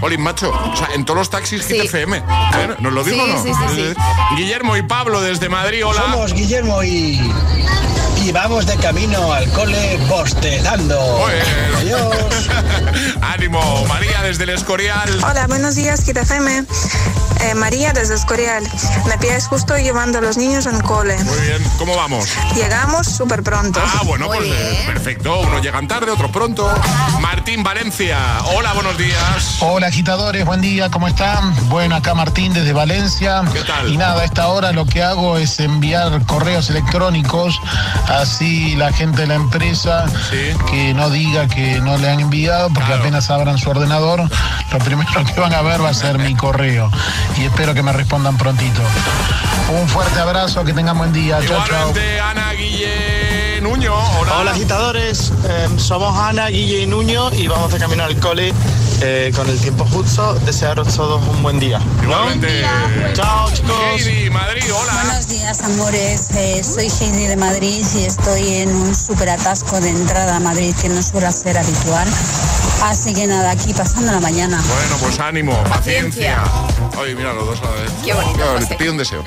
Olin, 0.00 0.20
macho, 0.22 0.50
o 0.50 0.76
sea, 0.76 0.88
en 0.94 1.04
todos 1.04 1.18
los 1.18 1.30
taxis 1.30 1.64
Hit 1.66 1.84
FM. 1.84 2.20
Bueno, 2.54 2.76
¿Nos 2.80 2.92
lo 2.92 3.04
dijo 3.04 3.22
o 3.22 3.26
Sí, 3.26 3.32
no? 3.32 3.42
sí, 3.42 3.52
sí, 3.76 3.94
sí. 3.94 3.94
Guillermo 4.36 4.76
y 4.76 4.82
Pablo 4.82 5.20
desde 5.20 5.48
Madrid, 5.48 5.86
hola. 5.86 6.02
Somos 6.02 6.32
Guillermo 6.32 6.82
y, 6.82 7.20
y 8.26 8.32
vamos 8.32 8.66
de 8.66 8.76
camino 8.76 9.32
al 9.32 9.48
cole 9.52 9.98
bostezando. 10.08 11.26
Adiós. 11.76 12.16
Ánimo, 13.22 13.84
María 13.86 14.20
desde 14.22 14.44
el 14.44 14.50
Escorial. 14.50 15.08
Hola, 15.24 15.46
buenos 15.46 15.76
días, 15.76 16.00
Kit 16.02 16.16
FM. 16.16 16.64
Eh, 17.40 17.54
María 17.54 17.92
desde 17.92 18.14
Escorial. 18.14 18.64
Me 19.06 19.18
pilláis 19.18 19.46
justo 19.46 19.76
llevando 19.76 20.18
a 20.18 20.20
los 20.20 20.36
niños 20.36 20.66
en 20.66 20.80
cole. 20.80 21.16
Muy 21.22 21.40
bien, 21.40 21.62
¿cómo 21.78 21.94
vamos? 21.94 22.30
Llegamos 22.54 23.06
súper 23.06 23.42
pronto. 23.42 23.80
Ah, 23.82 24.02
bueno, 24.04 24.26
pues 24.26 24.40
eh, 24.44 24.82
perfecto. 24.86 25.40
Unos 25.40 25.62
llegan 25.62 25.86
tarde, 25.86 26.10
otros 26.10 26.30
pronto. 26.30 26.72
Martín 27.20 27.62
Valencia, 27.62 28.18
hola, 28.54 28.72
buenos 28.72 28.96
días. 28.96 29.58
Hola 29.60 29.88
agitadores, 29.88 30.44
buen 30.44 30.60
día, 30.60 30.90
¿cómo 30.90 31.06
están? 31.06 31.54
Bueno, 31.68 31.94
acá 31.94 32.14
Martín 32.14 32.52
desde 32.52 32.72
Valencia. 32.72 33.42
¿Qué 33.52 33.62
tal? 33.62 33.88
Y 33.88 33.96
nada, 33.96 34.22
a 34.22 34.24
esta 34.24 34.48
hora 34.48 34.72
lo 34.72 34.86
que 34.86 35.02
hago 35.02 35.36
es 35.36 35.60
enviar 35.60 36.24
correos 36.24 36.70
electrónicos, 36.70 37.60
así 38.20 38.74
la 38.76 38.92
gente 38.92 39.22
de 39.22 39.26
la 39.28 39.34
empresa 39.34 40.04
que 40.70 40.94
no 40.94 41.10
diga 41.10 41.46
que 41.48 41.80
no 41.80 41.96
le 41.98 42.08
han 42.08 42.20
enviado, 42.20 42.70
porque 42.70 42.92
apenas 42.92 43.30
abran 43.30 43.58
su 43.58 43.70
ordenador, 43.70 44.28
lo 44.72 44.78
primero 44.78 45.24
que 45.24 45.40
van 45.40 45.54
a 45.54 45.62
ver 45.62 45.82
va 45.82 45.90
a 45.90 45.94
ser 45.94 46.18
mi 46.18 46.34
correo. 46.34 46.90
Y 47.36 47.44
espero 47.44 47.74
que 47.74 47.82
me 47.82 47.92
respondan 47.92 48.36
prontito. 48.36 48.80
Un 49.80 49.88
fuerte 49.88 50.18
abrazo, 50.18 50.64
que 50.64 50.72
tengan 50.72 50.96
buen 50.98 51.12
día. 51.12 51.38
Chao, 51.46 51.64
chao. 51.66 51.90
Igualmente, 51.90 52.20
Ana 52.20 52.52
Guille 52.52 53.25
Nuño, 53.60 53.94
hola. 53.94 54.38
Hola 54.38 54.50
agitadores, 54.52 55.32
Eh, 55.48 55.68
somos 55.78 56.16
Ana, 56.18 56.48
Guille 56.48 56.82
y 56.82 56.86
Nuño 56.86 57.30
y 57.32 57.46
vamos 57.46 57.72
de 57.72 57.78
camino 57.78 58.04
al 58.04 58.18
cole 58.20 58.52
eh, 59.00 59.32
con 59.34 59.48
el 59.48 59.58
tiempo 59.58 59.84
justo. 59.86 60.34
Desearos 60.44 60.94
todos 60.94 61.22
un 61.28 61.42
buen 61.42 61.58
día. 61.58 61.78
¿no? 61.78 62.02
Igualmente. 62.02 62.64
Chao 63.14 63.50
chicos. 63.52 63.72
Heidi, 63.94 64.30
Madrid, 64.30 64.62
hola. 64.74 64.92
Buenos 65.04 65.28
días, 65.28 65.60
amores. 65.62 66.28
Eh, 66.36 66.62
soy 66.62 66.88
Heidi 67.00 67.26
de 67.26 67.36
Madrid 67.36 67.84
y 67.96 68.04
estoy 68.04 68.48
en 68.56 68.74
un 68.74 68.94
súper 68.94 69.30
atasco 69.30 69.80
de 69.80 69.90
entrada 69.90 70.36
a 70.36 70.40
Madrid 70.40 70.74
que 70.80 70.88
no 70.88 71.02
suele 71.02 71.30
ser 71.32 71.56
habitual. 71.56 72.08
Así 72.84 73.14
que 73.14 73.26
nada, 73.26 73.50
aquí 73.52 73.72
pasando 73.72 74.12
la 74.12 74.20
mañana. 74.20 74.62
Bueno, 74.68 74.96
pues 75.00 75.18
ánimo, 75.18 75.52
paciencia. 75.64 76.42
Oye, 76.98 77.14
mira, 77.14 77.32
los 77.32 77.46
dos 77.46 77.60
a 77.60 77.64
la 77.64 77.82
vez. 77.82 77.92
Qué 78.04 78.12
bonito, 78.12 78.44
te 78.68 78.74
pido 78.76 78.92
un 78.92 78.98
deseo. 78.98 79.24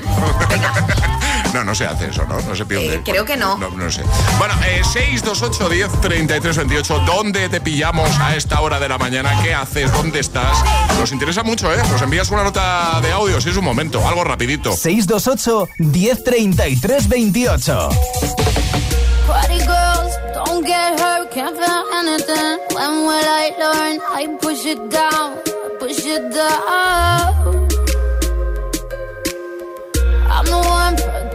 No, 1.54 1.64
no 1.64 1.74
se 1.74 1.86
hace 1.86 2.08
eso, 2.10 2.24
¿no? 2.26 2.40
No 2.40 2.54
se 2.54 2.64
pide 2.64 2.86
un 2.88 2.94
Eh, 2.94 3.02
creo 3.04 3.24
que 3.24 3.36
no. 3.36 3.56
No, 3.58 3.70
no 3.70 3.90
sé. 3.90 4.02
Bueno, 4.38 4.54
eh, 4.66 4.82
628 4.84 5.68
10 5.68 6.00
33 6.00 6.56
28. 6.56 6.98
¿Dónde 7.06 7.48
te 7.48 7.60
pillamos 7.60 8.08
a 8.20 8.36
esta 8.36 8.60
hora 8.60 8.78
de 8.80 8.88
la 8.88 8.98
mañana? 8.98 9.40
¿Qué 9.42 9.54
haces? 9.54 9.92
¿Dónde 9.92 10.20
estás? 10.20 10.56
Nos 10.98 11.12
interesa 11.12 11.42
mucho, 11.42 11.72
¿eh? 11.72 11.82
Nos 11.90 12.00
envías 12.02 12.30
una 12.30 12.44
nota 12.44 13.00
de 13.02 13.12
audio, 13.12 13.40
si 13.40 13.50
es 13.50 13.56
un 13.56 13.64
momento, 13.64 14.06
algo 14.06 14.24
rapidito. 14.24 14.72
628 14.76 15.68
1033 15.78 17.08
28. 17.08 17.88
Party 19.26 19.58
girls, 19.60 20.12
don't 20.34 20.64
get 20.66 20.98
hurt, 21.00 21.30
can't 21.32 21.56
feel 21.56 21.84
anything. 21.94 22.58
When 22.74 23.06
will 23.06 23.24
I 23.24 23.52
learn? 23.58 24.00
I 24.12 24.26
push 24.40 24.64
it 24.66 24.90
down, 24.90 25.34
push 25.78 26.04
it 26.04 26.32
down. 26.34 27.69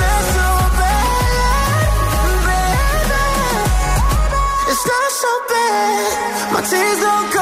Not 0.00 0.22
so 0.36 0.48
bad. 0.80 1.84
It's 4.70 4.84
not 4.92 5.10
so 5.22 5.32
bad. 5.50 6.52
My 6.54 6.60
tears 6.70 7.00
don't 7.04 7.26
cold, 7.34 7.39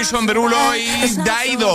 Jason 0.00 0.24
Derulo 0.24 0.56
y 0.74 1.14
Daido. 1.26 1.74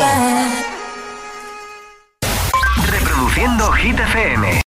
Reproduciendo 2.89 3.71
Hit 3.73 3.99
FM. 3.99 4.61